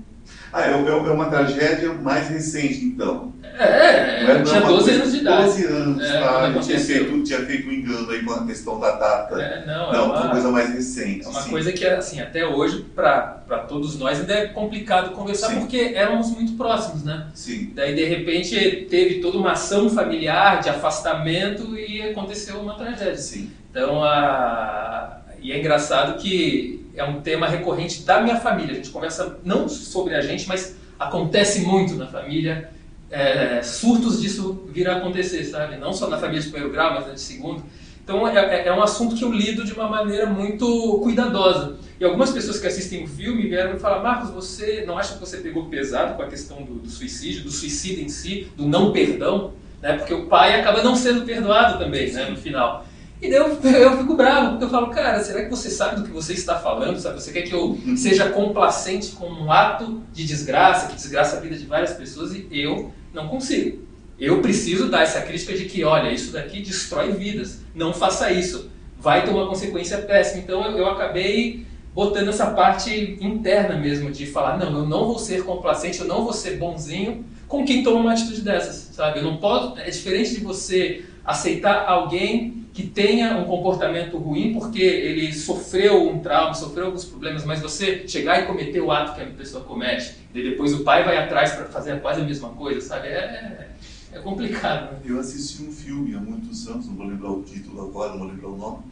ah, 0.52 0.62
é, 0.62 0.70
é, 0.70 0.88
é 0.88 0.92
uma 1.12 1.26
tragédia 1.26 1.92
mais 1.94 2.28
recente, 2.28 2.84
então. 2.84 3.32
É, 3.42 4.24
é, 4.24 4.42
tinha 4.42 4.60
12 4.60 4.90
anos 4.90 5.12
de 5.12 5.18
idade. 5.18 5.44
12 5.44 5.66
anos, 5.66 6.04
é, 6.04 6.20
tá? 6.20 6.60
Tinha 6.60 6.80
feito, 6.80 7.22
tinha 7.22 7.38
feito 7.46 7.68
um 7.68 7.72
engano 7.72 8.10
aí 8.10 8.24
com 8.24 8.32
a 8.32 8.46
questão 8.46 8.80
da 8.80 8.90
data. 8.92 9.40
É, 9.40 9.64
não, 9.64 9.92
não 9.92 9.94
é 9.94 10.02
uma, 10.02 10.20
uma 10.22 10.30
coisa 10.30 10.50
mais 10.50 10.74
recente. 10.74 11.24
É 11.24 11.28
uma 11.28 11.42
sim. 11.42 11.50
coisa 11.50 11.72
que, 11.72 11.86
assim, 11.86 12.20
até 12.20 12.44
hoje, 12.44 12.84
para 12.94 13.64
todos 13.68 13.96
nós, 13.96 14.18
ainda 14.18 14.32
é 14.32 14.48
complicado 14.48 15.12
conversar, 15.12 15.50
sim. 15.50 15.60
porque 15.60 15.92
éramos 15.94 16.30
muito 16.30 16.54
próximos, 16.54 17.04
né? 17.04 17.26
Sim. 17.32 17.70
Daí, 17.74 17.94
de 17.94 18.04
repente, 18.04 18.86
teve 18.90 19.20
toda 19.20 19.38
uma 19.38 19.52
ação 19.52 19.88
familiar 19.88 20.60
de 20.60 20.68
afastamento 20.68 21.78
e 21.78 22.02
aconteceu 22.02 22.58
uma 22.58 22.74
tragédia. 22.74 23.16
Sim. 23.16 23.50
Então, 23.70 24.02
a... 24.02 25.19
e 25.40 25.52
é 25.52 25.58
engraçado 25.58 26.20
que 26.20 26.84
é 26.94 27.04
um 27.04 27.20
tema 27.20 27.46
recorrente 27.46 28.02
da 28.02 28.20
minha 28.20 28.36
família. 28.36 28.72
A 28.72 28.76
gente 28.76 28.90
conversa 28.90 29.38
não 29.44 29.68
sobre 29.68 30.14
a 30.14 30.20
gente, 30.20 30.46
mas 30.46 30.76
acontece 30.98 31.60
muito 31.60 31.94
na 31.94 32.06
família. 32.06 32.70
É, 33.10 33.62
surtos 33.62 34.20
disso 34.20 34.68
vir 34.68 34.88
a 34.88 34.98
acontecer, 34.98 35.44
sabe? 35.44 35.76
Não 35.76 35.92
só 35.92 36.08
na 36.08 36.18
família 36.18 36.42
de 36.42 36.48
primeiro 36.48 36.72
grau, 36.72 36.94
mas 36.94 37.06
na 37.06 37.14
de 37.14 37.20
segundo. 37.20 37.64
Então 38.04 38.26
é, 38.26 38.36
é, 38.36 38.66
é, 38.68 38.72
um 38.72 38.82
assunto 38.82 39.14
que 39.14 39.24
eu 39.24 39.32
lido 39.32 39.64
de 39.64 39.72
uma 39.72 39.88
maneira 39.88 40.26
muito 40.26 40.98
cuidadosa. 41.02 41.76
E 41.98 42.04
algumas 42.04 42.30
pessoas 42.30 42.58
que 42.58 42.66
assistem 42.66 43.04
o 43.04 43.06
filme 43.06 43.48
vieram 43.48 43.72
me 43.72 43.78
falar: 43.78 44.02
Marcos, 44.02 44.30
você 44.30 44.84
não 44.86 44.98
acha 44.98 45.14
que 45.14 45.20
você 45.20 45.38
pegou 45.38 45.66
pesado 45.66 46.14
com 46.14 46.22
a 46.22 46.26
questão 46.26 46.62
do, 46.62 46.74
do 46.74 46.88
suicídio, 46.88 47.44
do 47.44 47.50
suicídio 47.50 48.04
em 48.04 48.08
si, 48.08 48.48
do 48.56 48.66
não 48.66 48.92
perdão? 48.92 49.52
Né? 49.80 49.94
Porque 49.94 50.12
o 50.12 50.26
pai 50.26 50.58
acaba 50.58 50.82
não 50.82 50.94
sendo 50.94 51.24
perdoado 51.24 51.78
também, 51.78 52.12
né, 52.12 52.28
no 52.28 52.36
final. 52.36 52.84
E 53.20 53.28
daí 53.28 53.38
eu, 53.38 53.48
eu 53.48 53.98
fico 53.98 54.14
bravo, 54.14 54.50
porque 54.50 54.64
eu 54.64 54.70
falo, 54.70 54.88
cara, 54.88 55.22
será 55.22 55.44
que 55.44 55.50
você 55.50 55.68
sabe 55.68 55.96
do 55.96 56.04
que 56.04 56.10
você 56.10 56.32
está 56.32 56.58
falando? 56.58 56.98
Sabe? 56.98 57.20
Você 57.20 57.32
quer 57.32 57.42
que 57.42 57.52
eu 57.52 57.78
seja 57.96 58.30
complacente 58.30 59.12
com 59.12 59.26
um 59.26 59.52
ato 59.52 60.02
de 60.12 60.24
desgraça, 60.24 60.88
que 60.88 60.94
desgraça 60.94 61.36
a 61.36 61.40
vida 61.40 61.56
de 61.56 61.66
várias 61.66 61.92
pessoas, 61.92 62.34
e 62.34 62.46
eu 62.52 62.90
não 63.12 63.28
consigo. 63.28 63.84
Eu 64.18 64.40
preciso 64.40 64.88
dar 64.88 65.02
essa 65.02 65.20
crítica 65.20 65.54
de 65.54 65.66
que, 65.66 65.84
olha, 65.84 66.10
isso 66.10 66.32
daqui 66.32 66.60
destrói 66.60 67.12
vidas, 67.12 67.60
não 67.74 67.92
faça 67.92 68.32
isso, 68.32 68.70
vai 68.98 69.24
ter 69.24 69.30
uma 69.30 69.46
consequência 69.46 69.98
péssima. 69.98 70.42
Então 70.42 70.64
eu, 70.64 70.78
eu 70.78 70.90
acabei 70.90 71.66
botando 71.94 72.28
essa 72.28 72.46
parte 72.50 73.18
interna 73.20 73.76
mesmo, 73.76 74.10
de 74.10 74.26
falar, 74.26 74.56
não, 74.58 74.78
eu 74.78 74.86
não 74.86 75.06
vou 75.06 75.18
ser 75.18 75.44
complacente, 75.44 76.00
eu 76.00 76.06
não 76.06 76.22
vou 76.22 76.32
ser 76.32 76.56
bonzinho 76.56 77.24
com 77.48 77.64
quem 77.64 77.82
toma 77.82 78.00
uma 78.00 78.12
atitude 78.12 78.42
dessas, 78.42 78.94
sabe? 78.94 79.18
Eu 79.18 79.24
não 79.24 79.38
posso, 79.38 79.78
é 79.78 79.90
diferente 79.90 80.34
de 80.34 80.40
você 80.40 81.04
aceitar 81.24 81.86
alguém 81.86 82.59
que 82.72 82.86
tenha 82.86 83.36
um 83.36 83.44
comportamento 83.44 84.16
ruim 84.16 84.52
porque 84.52 84.82
ele 84.82 85.32
sofreu 85.32 86.08
um 86.08 86.20
trauma, 86.20 86.54
sofreu 86.54 86.86
alguns 86.86 87.04
problemas, 87.04 87.44
mas 87.44 87.60
você 87.60 88.06
chegar 88.06 88.42
e 88.42 88.46
cometer 88.46 88.80
o 88.80 88.90
ato 88.90 89.14
que 89.14 89.22
a 89.22 89.26
pessoa 89.26 89.64
comete, 89.64 90.14
e 90.32 90.42
depois 90.42 90.72
o 90.72 90.84
pai 90.84 91.04
vai 91.04 91.16
atrás 91.16 91.52
para 91.52 91.66
fazer 91.66 92.00
quase 92.00 92.20
a 92.20 92.24
mesma 92.24 92.50
coisa, 92.50 92.80
sabe? 92.80 93.08
É, 93.08 93.12
é, 93.12 93.70
é 94.12 94.18
complicado. 94.20 94.92
Né? 94.92 95.00
Eu 95.04 95.18
assisti 95.18 95.62
um 95.62 95.72
filme 95.72 96.14
há 96.14 96.20
muitos 96.20 96.68
anos, 96.68 96.86
não 96.86 96.94
vou 96.94 97.06
lembrar 97.06 97.32
o 97.32 97.42
título 97.42 97.82
agora, 97.82 98.12
não 98.12 98.18
vou 98.20 98.28
lembrar 98.28 98.48
o 98.48 98.56
nome, 98.56 98.84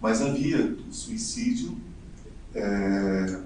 mas 0.00 0.20
havia 0.20 0.76
o 0.88 0.92
suicídio 0.92 1.78
é, 2.54 3.38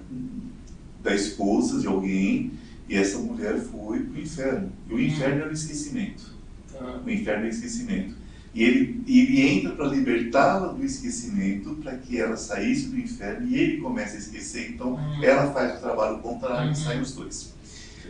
da 1.03 1.15
esposa 1.15 1.81
de 1.81 1.87
alguém 1.87 2.53
e 2.89 2.97
essa 2.97 3.19
mulher 3.19 3.59
foi 3.59 4.01
para 4.01 4.19
o 4.19 4.23
inferno. 4.23 4.73
E 4.89 4.95
o 4.95 5.01
inferno 5.01 5.43
era 5.43 5.51
o 5.51 5.53
esquecimento. 5.53 6.35
Ah. 6.81 7.01
O 7.05 7.11
inferno 7.11 7.45
é 7.45 7.49
o 7.49 7.51
esquecimento. 7.51 8.15
E 8.57 8.63
ele, 8.65 9.05
ele 9.07 9.47
entra 9.47 9.73
para 9.73 9.87
libertá-la 9.87 10.69
do 10.69 10.83
esquecimento, 10.83 11.75
para 11.75 11.95
que 11.99 12.19
ela 12.19 12.39
saísse 12.39 12.87
do 12.87 12.99
inferno 12.99 13.47
e 13.47 13.55
ele 13.55 13.83
começa 13.83 14.17
a 14.17 14.19
esquecer. 14.19 14.71
Então, 14.71 14.95
uhum. 14.95 15.23
ela 15.23 15.53
faz 15.53 15.77
o 15.77 15.83
trabalho 15.83 16.21
contrário 16.21 16.69
uhum. 16.69 16.73
e 16.73 16.75
saem 16.75 17.03
os 17.03 17.13
dois. 17.13 17.55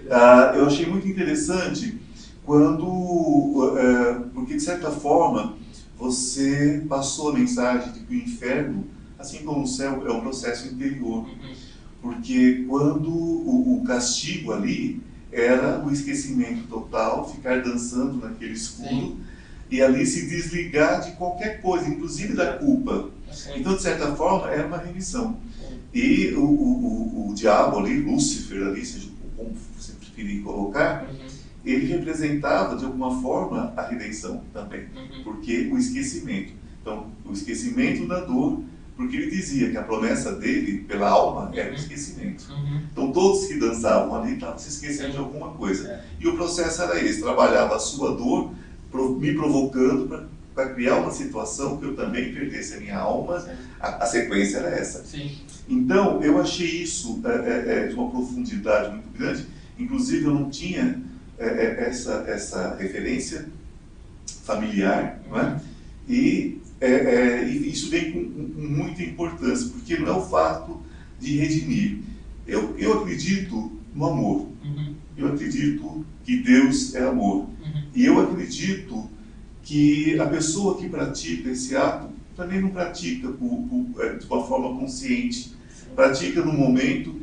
Uh, 0.05 0.55
eu 0.55 0.67
achei 0.67 0.87
muito 0.87 1.09
interessante 1.09 1.99
quando, 2.45 2.87
uh, 2.87 4.31
porque 4.33 4.55
de 4.55 4.63
certa 4.63 4.89
forma, 4.89 5.57
você 5.99 6.81
passou 6.89 7.31
a 7.31 7.33
mensagem 7.33 7.93
de 7.93 8.01
que 8.01 8.15
o 8.15 8.17
inferno, 8.17 8.85
assim 9.19 9.39
como 9.39 9.65
o 9.65 9.67
céu, 9.67 10.07
é 10.07 10.13
um 10.13 10.21
processo 10.21 10.69
interior. 10.69 11.25
Uhum. 11.25 11.55
Porque 12.01 12.65
quando 12.69 13.11
o, 13.11 13.81
o 13.81 13.85
castigo 13.85 14.53
ali 14.53 15.03
era 15.33 15.85
o 15.85 15.91
esquecimento 15.91 16.69
total, 16.69 17.29
ficar 17.29 17.65
dançando 17.65 18.25
naquele 18.25 18.53
escuro. 18.53 18.89
Sim 18.89 19.26
e 19.71 19.83
ali 19.83 20.07
se 20.07 20.27
desligar 20.27 21.01
de 21.01 21.13
qualquer 21.13 21.61
coisa, 21.61 21.89
inclusive 21.89 22.35
da 22.35 22.55
culpa. 22.55 23.11
Então, 23.55 23.75
de 23.75 23.83
certa 23.83 24.15
forma, 24.15 24.51
era 24.51 24.67
uma 24.67 24.79
remissão. 24.79 25.37
E 25.93 26.33
o, 26.35 26.43
o, 26.43 27.27
o, 27.27 27.31
o 27.31 27.35
diabo 27.35 27.79
ali, 27.79 28.01
Lúcifer 28.01 28.67
ali, 28.67 28.85
seja 28.85 29.09
como 29.37 29.55
você 29.77 29.93
preferir 29.93 30.43
colocar, 30.43 31.05
uhum. 31.05 31.27
ele 31.65 31.87
representava 31.87 32.77
de 32.77 32.85
alguma 32.85 33.21
forma 33.21 33.73
a 33.77 33.83
redenção 33.83 34.43
também, 34.53 34.87
uhum. 34.95 35.25
porque 35.25 35.69
o 35.73 35.79
esquecimento. 35.79 36.53
Então, 36.81 37.07
o 37.25 37.33
esquecimento 37.33 38.07
da 38.07 38.21
dor, 38.21 38.63
porque 38.97 39.17
ele 39.17 39.31
dizia 39.31 39.71
que 39.71 39.77
a 39.77 39.83
promessa 39.83 40.33
dele 40.37 40.85
pela 40.85 41.09
alma 41.09 41.51
era 41.55 41.69
o 41.69 41.71
uhum. 41.71 41.77
esquecimento. 41.77 42.47
Então, 42.93 43.13
todos 43.13 43.47
que 43.47 43.59
dançavam 43.59 44.15
ali 44.15 44.35
estavam 44.35 44.59
se 44.59 44.69
esquecendo 44.69 45.13
de 45.13 45.19
alguma 45.19 45.51
coisa. 45.51 45.89
É. 45.89 46.05
E 46.21 46.29
o 46.29 46.37
processo 46.37 46.83
era 46.83 47.03
esse: 47.03 47.21
trabalhava 47.21 47.77
a 47.77 47.79
sua 47.79 48.15
dor 48.15 48.53
me 48.92 49.35
provocando 49.35 50.29
para 50.55 50.70
criar 50.70 50.96
uma 50.96 51.11
situação 51.11 51.77
que 51.77 51.85
eu 51.85 51.94
também 51.94 52.33
perdesse 52.33 52.75
a 52.75 52.81
minha 52.81 52.99
alma. 52.99 53.44
A, 53.79 54.05
a 54.05 54.07
sequência 54.07 54.59
era 54.59 54.70
essa. 54.70 55.05
Sim. 55.05 55.38
Então, 55.68 56.22
eu 56.22 56.40
achei 56.40 56.83
isso 56.83 57.20
é, 57.25 57.29
é, 57.29 57.79
é, 57.79 57.87
de 57.88 57.94
uma 57.94 58.11
profundidade 58.11 58.90
muito 58.90 59.11
grande. 59.16 59.46
Inclusive, 59.79 60.25
eu 60.25 60.35
não 60.35 60.49
tinha 60.49 61.03
é, 61.38 61.46
é, 61.46 61.88
essa, 61.88 62.25
essa 62.27 62.77
referência 62.77 63.49
familiar, 64.44 65.20
não 65.29 65.38
é? 65.38 65.61
E, 66.09 66.59
é, 66.81 67.44
e 67.44 67.68
isso 67.68 67.90
vem 67.90 68.12
com, 68.12 68.49
com, 68.49 68.61
muita 68.61 69.03
importância, 69.03 69.68
porque 69.68 69.99
não 69.99 70.09
é 70.09 70.16
o 70.16 70.22
fato 70.22 70.81
de 71.20 71.37
redimir. 71.37 71.99
Eu, 72.46 72.75
eu 72.79 73.01
acredito 73.01 73.72
no 73.94 74.07
amor. 74.07 74.49
Uhum. 74.64 74.94
Eu 75.16 75.29
acredito 75.29 76.07
que 76.25 76.38
Deus 76.38 76.94
é 76.94 77.03
amor. 77.03 77.49
E 77.97 78.05
eu 78.05 78.21
acredito 78.21 79.09
que 79.63 80.21
a 80.21 80.27
pessoa 80.27 80.77
que 80.77 80.87
pratica 80.87 81.49
esse 81.49 81.75
ato 81.75 82.11
também 82.37 82.61
não 82.61 82.69
pratica 82.69 83.29
por, 83.29 83.63
por, 83.63 84.05
é, 84.05 84.17
de 84.17 84.27
uma 84.27 84.47
forma 84.47 84.79
consciente, 84.79 85.57
pratica 85.95 86.43
no 86.43 86.53
momento. 86.53 87.17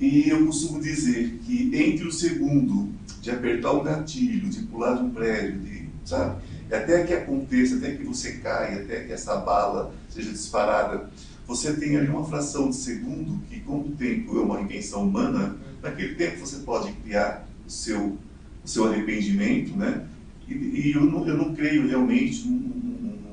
E 0.00 0.30
eu 0.30 0.46
costumo 0.46 0.80
dizer 0.80 1.38
que 1.44 1.70
entre 1.76 2.08
o 2.08 2.10
segundo 2.10 2.90
de 3.20 3.30
apertar 3.30 3.72
o 3.72 3.82
gatilho, 3.82 4.48
de 4.48 4.62
pular 4.62 4.94
de 4.94 5.02
um 5.02 5.10
prédio, 5.10 5.60
de, 5.60 5.88
sabe, 6.06 6.42
até 6.72 7.04
que 7.04 7.12
aconteça, 7.12 7.76
até 7.76 7.92
que 7.92 8.02
você 8.02 8.32
caia, 8.38 8.80
até 8.80 9.04
que 9.04 9.12
essa 9.12 9.36
bala 9.36 9.94
seja 10.08 10.30
disparada, 10.30 11.10
você 11.46 11.74
tem 11.74 11.98
ali 11.98 12.08
uma 12.08 12.24
fração 12.24 12.70
de 12.70 12.76
segundo 12.76 13.42
que, 13.50 13.60
como 13.60 13.88
o 13.88 13.90
tempo 13.90 14.38
é 14.38 14.40
uma 14.40 14.62
invenção 14.62 15.02
humana, 15.02 15.54
naquele 15.82 16.14
tempo 16.14 16.40
você 16.40 16.56
pode 16.60 16.90
criar 16.92 17.46
o 17.66 17.70
seu, 17.70 18.16
o 18.64 18.68
seu 18.68 18.86
arrependimento, 18.86 19.76
né? 19.76 20.06
E, 20.48 20.54
e 20.54 20.92
eu, 20.94 21.04
não, 21.04 21.26
eu 21.26 21.36
não 21.36 21.54
creio 21.54 21.86
realmente 21.86 22.46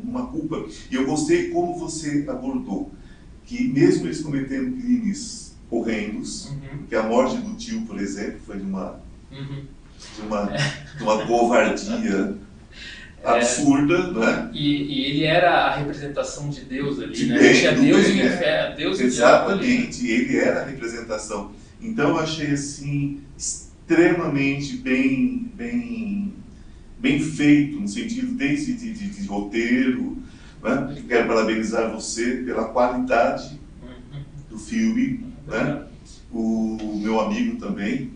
numa 0.04 0.28
culpa. 0.28 0.66
E 0.90 0.96
eu 0.96 1.06
gostei 1.06 1.50
como 1.50 1.78
você 1.78 2.26
abordou, 2.28 2.92
que 3.46 3.64
mesmo 3.68 4.06
eles 4.06 4.22
cometendo 4.22 4.78
crimes 4.82 5.56
horrendos, 5.70 6.50
uhum. 6.50 6.86
que 6.88 6.96
a 6.96 7.04
morte 7.04 7.38
do 7.38 7.56
tio, 7.56 7.82
por 7.82 8.00
exemplo, 8.00 8.40
foi 8.46 8.58
de 8.58 8.64
uma, 8.64 9.00
uhum. 9.32 9.64
de 10.16 10.22
uma, 10.22 10.46
de 10.98 11.04
uma 11.04 11.26
covardia 11.26 12.36
é. 13.24 13.30
absurda, 13.30 14.12
né? 14.12 14.50
E, 14.54 14.84
e, 14.84 15.06
ele 15.06 15.24
era 15.24 15.68
a 15.68 15.76
representação 15.78 16.50
de 16.50 16.62
Deus 16.66 17.00
ali, 17.00 17.14
de 17.14 17.26
né? 17.28 17.40
Bem, 17.40 17.54
tinha 17.54 17.72
Deus 17.74 18.04
bem, 18.04 18.18
e 18.18 18.20
o 18.20 18.26
né? 18.26 18.36
inferno, 18.36 18.76
Deus 18.76 19.00
Exatamente, 19.00 20.06
e 20.06 20.12
ele 20.12 20.38
era 20.38 20.62
a 20.62 20.66
representação. 20.66 21.52
Então 21.82 22.10
eu 22.10 22.20
achei 22.20 22.52
assim 22.52 23.22
extremamente 23.38 24.78
bem, 24.78 25.52
bem 25.56 26.34
bem 27.02 27.20
feito, 27.20 27.80
no 27.80 27.88
sentido 27.88 28.36
desde 28.36 28.74
de, 28.74 28.94
de, 28.94 29.10
de 29.10 29.28
roteiro. 29.28 30.18
Né? 30.64 31.04
Quero 31.08 31.28
parabenizar 31.28 31.92
você 31.92 32.44
pela 32.46 32.66
qualidade 32.66 33.60
do 34.50 34.58
filme. 34.58 35.26
Né? 35.48 35.84
O 36.32 37.00
meu 37.02 37.20
amigo 37.20 37.58
também, 37.58 38.12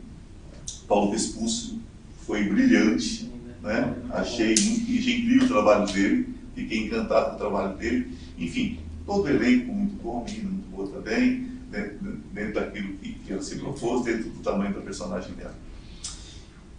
Paulo 0.88 1.12
Vespúcio, 1.12 1.80
foi 2.26 2.44
brilhante. 2.44 3.32
Né? 3.62 3.96
Achei, 4.12 4.54
achei 4.54 5.20
incrível 5.20 5.46
o 5.46 5.48
trabalho 5.48 5.92
dele, 5.92 6.30
fiquei 6.54 6.86
encantado 6.86 7.32
com 7.32 7.36
o 7.36 7.40
trabalho 7.40 7.76
dele. 7.78 8.16
Enfim, 8.38 8.80
todo 9.06 9.28
elenco 9.28 9.74
muito 9.74 9.96
bom, 10.04 10.24
menina 10.24 10.50
muito 10.50 10.70
boa 10.70 10.88
também, 10.88 11.50
dentro, 11.72 11.98
dentro 12.32 12.54
daquilo 12.54 12.94
que, 12.98 13.14
que 13.14 13.34
ela 13.34 13.42
se 13.42 13.56
propôs, 13.56 14.06
dentro 14.06 14.30
do 14.30 14.40
tamanho 14.40 14.74
da 14.76 14.82
personagem 14.82 15.34
dela. 15.34 15.56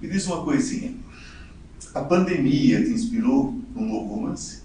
Me 0.01 0.09
diz 0.09 0.27
uma 0.27 0.45
coisinha. 0.45 0.95
A 1.97 2.03
pandemia 2.03 2.85
te 2.85 2.91
inspirou 2.91 3.55
num 3.75 3.87
novo 3.87 4.15
romance? 4.15 4.63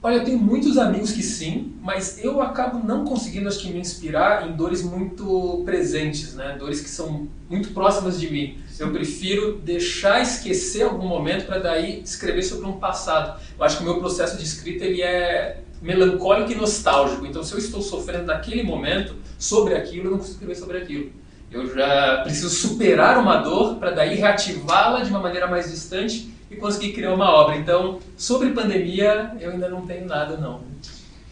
Olha, 0.00 0.18
eu 0.18 0.24
tenho 0.24 0.38
muitos 0.38 0.78
amigos 0.78 1.10
que 1.10 1.24
sim, 1.24 1.72
mas 1.82 2.22
eu 2.22 2.40
acabo 2.40 2.86
não 2.86 3.04
conseguindo, 3.04 3.48
acho 3.48 3.58
que, 3.58 3.72
me 3.72 3.80
inspirar 3.80 4.48
em 4.48 4.52
dores 4.52 4.84
muito 4.84 5.62
presentes, 5.64 6.34
né? 6.34 6.54
Dores 6.56 6.80
que 6.80 6.88
são 6.88 7.26
muito 7.50 7.70
próximas 7.70 8.20
de 8.20 8.30
mim. 8.30 8.58
Eu 8.78 8.92
prefiro 8.92 9.58
deixar 9.58 10.22
esquecer 10.22 10.82
algum 10.82 11.08
momento 11.08 11.46
para 11.46 11.58
daí 11.58 12.00
escrever 12.02 12.44
sobre 12.44 12.66
um 12.66 12.74
passado. 12.74 13.40
Eu 13.58 13.64
acho 13.64 13.78
que 13.78 13.82
o 13.82 13.86
meu 13.86 13.98
processo 13.98 14.38
de 14.38 14.44
escrita 14.44 14.84
ele 14.84 15.02
é 15.02 15.64
melancólico 15.82 16.52
e 16.52 16.54
nostálgico. 16.54 17.26
Então, 17.26 17.42
se 17.42 17.54
eu 17.54 17.58
estou 17.58 17.82
sofrendo 17.82 18.26
naquele 18.26 18.62
momento 18.62 19.16
sobre 19.36 19.74
aquilo, 19.74 20.04
eu 20.04 20.10
não 20.12 20.18
consigo 20.18 20.34
escrever 20.34 20.54
sobre 20.54 20.78
aquilo. 20.78 21.23
Eu 21.54 21.72
já 21.72 22.22
preciso 22.24 22.50
superar 22.50 23.16
uma 23.16 23.36
dor 23.36 23.76
para 23.76 23.92
daí 23.92 24.16
reativá-la 24.16 25.04
de 25.04 25.10
uma 25.10 25.20
maneira 25.20 25.46
mais 25.46 25.70
distante 25.70 26.34
e 26.50 26.56
conseguir 26.56 26.92
criar 26.92 27.14
uma 27.14 27.30
obra. 27.30 27.56
Então, 27.56 28.00
sobre 28.16 28.50
pandemia, 28.50 29.36
eu 29.40 29.52
ainda 29.52 29.68
não 29.68 29.86
tenho 29.86 30.04
nada, 30.04 30.36
não. 30.36 30.62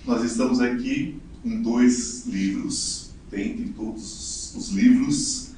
Nós 0.06 0.22
estamos 0.22 0.60
aqui 0.60 1.20
com 1.42 1.60
dois 1.60 2.24
livros, 2.28 3.10
dentre 3.32 3.70
todos 3.70 4.54
os 4.54 4.68
livros 4.68 5.50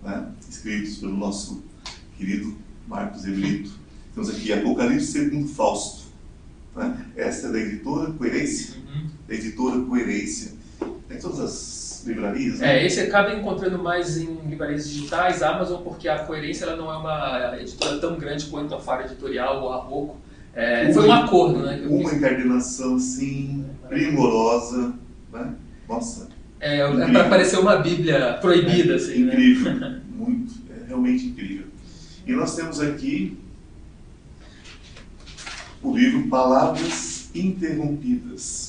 né, 0.00 0.28
escritos 0.48 0.98
pelo 0.98 1.16
nosso 1.16 1.60
querido 2.16 2.56
Marcos 2.86 3.24
Evelito. 3.24 3.72
Temos 4.14 4.30
aqui 4.30 4.52
Apocalipse 4.52 5.06
segundo 5.08 5.48
Fausto. 5.48 6.04
Né? 6.76 7.04
Essa 7.16 7.48
é 7.48 7.50
da 7.50 7.58
editora 7.58 8.12
Coerência. 8.12 8.76
Uhum. 8.76 9.08
Da 9.26 9.34
editora 9.34 9.80
Coerência. 9.80 10.52
Tem 11.08 11.18
todas 11.18 11.40
as 11.40 11.77
livrarias? 12.08 12.58
Né? 12.58 12.80
É, 12.80 12.86
esse 12.86 13.00
acaba 13.00 13.32
encontrando 13.34 13.78
mais 13.78 14.16
em 14.16 14.38
livrarias 14.48 14.88
digitais, 14.88 15.42
Amazon, 15.42 15.82
porque 15.82 16.08
a 16.08 16.18
Coerência 16.20 16.64
ela 16.64 16.76
não 16.76 16.90
é 16.90 16.96
uma 16.96 17.56
editora 17.60 17.98
tão 17.98 18.18
grande 18.18 18.46
quanto 18.46 18.74
a 18.74 18.80
Fara 18.80 19.04
Editorial 19.04 19.62
ou 19.62 19.72
a 19.72 19.76
Rocco. 19.76 20.16
É, 20.54 20.92
foi 20.92 21.06
um 21.06 21.12
acordo, 21.12 21.60
né? 21.60 21.80
uma 21.86 22.12
encarnação, 22.12 22.96
assim, 22.96 23.64
primorosa, 23.88 24.94
né? 25.32 25.54
Nossa. 25.88 26.28
É, 26.58 26.80
é 26.80 27.12
para 27.12 27.28
parecer 27.28 27.58
uma 27.60 27.76
Bíblia 27.76 28.38
proibida, 28.40 28.94
é, 28.94 28.96
assim, 28.96 29.24
né? 29.24 29.32
Incrível, 29.34 29.74
né? 29.74 30.00
muito, 30.10 30.54
é 30.70 30.88
realmente 30.88 31.26
incrível. 31.26 31.66
E 32.26 32.32
nós 32.32 32.56
temos 32.56 32.80
aqui 32.80 33.38
o 35.80 35.96
livro 35.96 36.26
Palavras 36.28 37.30
Interrompidas 37.34 38.67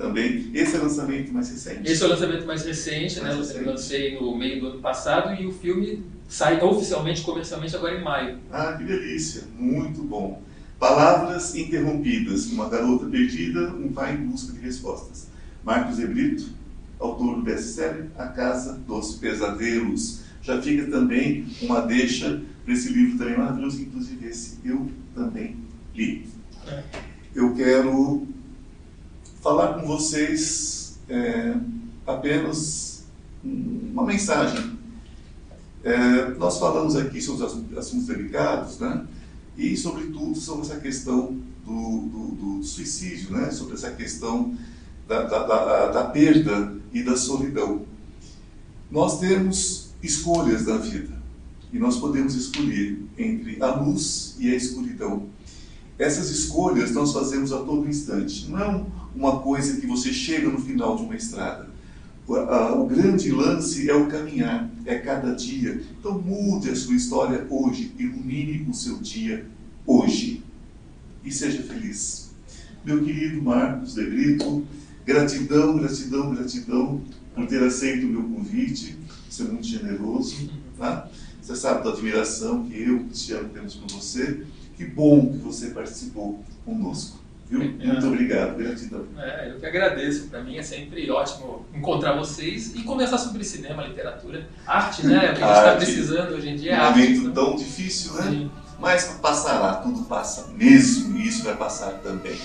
também. 0.00 0.50
Esse 0.54 0.76
é 0.76 0.78
o 0.78 0.82
lançamento 0.84 1.32
mais 1.32 1.50
recente. 1.50 1.90
Esse 1.90 2.02
é 2.02 2.06
o 2.06 2.08
lançamento 2.08 2.46
mais 2.46 2.64
recente, 2.64 3.20
mais 3.20 3.34
né? 3.34 3.40
Recente. 3.40 3.58
Eu 3.58 3.70
lancei 3.70 4.14
no 4.18 4.36
meio 4.36 4.60
do 4.60 4.66
ano 4.68 4.80
passado 4.80 5.40
e 5.40 5.46
o 5.46 5.52
filme 5.52 6.02
sai 6.26 6.60
oficialmente, 6.62 7.22
comercialmente, 7.22 7.76
agora 7.76 7.98
em 7.98 8.02
maio. 8.02 8.38
Ah, 8.50 8.72
que 8.72 8.84
delícia! 8.84 9.42
Muito 9.58 10.02
bom. 10.02 10.42
Palavras 10.78 11.54
interrompidas. 11.54 12.46
Uma 12.46 12.68
garota 12.68 13.04
perdida, 13.06 13.70
um 13.74 13.92
pai 13.92 14.14
em 14.14 14.26
busca 14.26 14.52
de 14.52 14.60
respostas. 14.60 15.28
Marcos 15.62 15.98
Ebrito, 15.98 16.48
autor 16.98 17.36
do 17.36 17.42
best-seller 17.42 18.06
A 18.16 18.28
Casa 18.28 18.80
dos 18.86 19.16
Pesadelos. 19.16 20.22
Já 20.42 20.60
fica 20.62 20.86
também 20.86 21.46
uma 21.60 21.82
deixa 21.82 22.40
para 22.64 22.72
esse 22.72 22.90
livro 22.90 23.18
também 23.18 23.36
maravilhoso, 23.36 23.82
inclusive 23.82 24.26
esse 24.26 24.58
eu 24.64 24.88
também 25.14 25.56
li. 25.94 26.26
É. 26.66 26.82
Eu 27.34 27.54
quero 27.54 28.26
falar 29.40 29.74
com 29.74 29.86
vocês 29.86 30.98
é, 31.08 31.54
apenas 32.06 33.04
uma 33.42 34.04
mensagem. 34.04 34.78
É, 35.82 36.28
nós 36.34 36.58
falamos 36.58 36.94
aqui 36.94 37.20
sobre 37.22 37.46
os 37.46 37.78
assuntos 37.78 38.06
delicados, 38.06 38.78
né? 38.78 39.06
E, 39.56 39.76
sobretudo, 39.76 40.38
sobre 40.38 40.66
essa 40.66 40.78
questão 40.78 41.36
do, 41.64 42.00
do, 42.00 42.58
do 42.58 42.64
suicídio, 42.64 43.32
né? 43.32 43.50
Sobre 43.50 43.74
essa 43.74 43.90
questão 43.90 44.54
da, 45.08 45.22
da, 45.22 45.46
da, 45.46 45.86
da 45.90 46.04
perda 46.04 46.74
e 46.92 47.02
da 47.02 47.16
solidão. 47.16 47.82
Nós 48.90 49.18
temos 49.20 49.90
escolhas 50.02 50.66
na 50.66 50.76
vida 50.76 51.18
e 51.72 51.78
nós 51.78 51.96
podemos 51.96 52.34
escolher 52.34 53.02
entre 53.16 53.62
a 53.62 53.74
luz 53.76 54.36
e 54.38 54.50
a 54.52 54.56
escuridão. 54.56 55.28
Essas 55.98 56.30
escolhas 56.30 56.92
nós 56.92 57.12
fazemos 57.12 57.52
a 57.52 57.58
todo 57.58 57.88
instante. 57.88 58.50
Não 58.50 58.99
uma 59.14 59.40
coisa 59.40 59.80
que 59.80 59.86
você 59.86 60.12
chega 60.12 60.48
no 60.48 60.60
final 60.60 60.96
de 60.96 61.02
uma 61.02 61.16
estrada. 61.16 61.68
O, 62.26 62.36
a, 62.36 62.74
o 62.74 62.86
grande 62.86 63.30
lance 63.30 63.88
é 63.88 63.94
o 63.94 64.06
caminhar, 64.06 64.70
é 64.84 64.98
cada 64.98 65.34
dia. 65.34 65.82
Então 65.98 66.18
mude 66.20 66.70
a 66.70 66.76
sua 66.76 66.94
história 66.94 67.46
hoje, 67.50 67.92
ilumine 67.98 68.66
o 68.68 68.74
seu 68.74 68.98
dia 68.98 69.46
hoje 69.86 70.42
e 71.24 71.32
seja 71.32 71.62
feliz. 71.62 72.30
Meu 72.84 73.04
querido 73.04 73.42
Marcos 73.42 73.94
de 73.94 74.06
Brito, 74.06 74.66
gratidão, 75.04 75.76
gratidão, 75.76 76.34
gratidão 76.34 77.02
por 77.34 77.46
ter 77.46 77.62
aceito 77.62 78.06
o 78.06 78.10
meu 78.10 78.22
convite. 78.22 78.96
Você 79.28 79.42
é 79.42 79.46
muito 79.46 79.66
generoso, 79.66 80.50
tá? 80.78 81.08
Você 81.40 81.56
sabe 81.56 81.84
da 81.84 81.90
admiração 81.90 82.64
que 82.64 82.80
eu, 82.80 83.04
Cristiano, 83.04 83.48
temos 83.48 83.74
por 83.74 83.90
você. 83.90 84.44
Que 84.76 84.84
bom 84.84 85.32
que 85.32 85.38
você 85.38 85.70
participou 85.70 86.42
conosco. 86.64 87.18
Viu? 87.50 87.62
É. 87.62 87.86
Muito 87.86 88.06
obrigado, 88.06 88.56
gratidão. 88.56 89.04
É, 89.18 89.50
eu 89.50 89.58
que 89.58 89.66
agradeço. 89.66 90.28
Para 90.28 90.40
mim 90.40 90.56
é 90.56 90.62
sempre 90.62 91.10
ótimo 91.10 91.66
encontrar 91.74 92.12
vocês 92.12 92.72
e 92.76 92.84
conversar 92.84 93.18
sobre 93.18 93.42
cinema, 93.42 93.82
literatura, 93.82 94.48
arte, 94.64 95.04
né? 95.04 95.32
O 95.32 95.34
que 95.34 95.42
a 95.42 95.46
gente 95.46 95.58
está 95.58 95.76
precisando 95.76 96.34
hoje 96.34 96.48
em 96.48 96.56
dia 96.56 96.76
é 96.76 96.82
um 96.82 96.90
momento 96.90 97.22
né? 97.22 97.32
tão 97.34 97.56
difícil, 97.56 98.14
né? 98.14 98.30
Sim. 98.30 98.50
Mas 98.78 99.04
passará, 99.20 99.74
tudo 99.74 100.04
passa 100.04 100.46
mesmo 100.54 101.18
e 101.18 101.26
isso 101.26 101.42
vai 101.42 101.56
passar 101.56 101.90
também. 102.04 102.38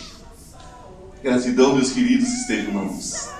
Gratidão, 1.21 1.75
meus 1.75 1.91
queridos, 1.91 2.27
estejam 2.27 2.73
na 2.73 2.81
luz. 2.81 3.34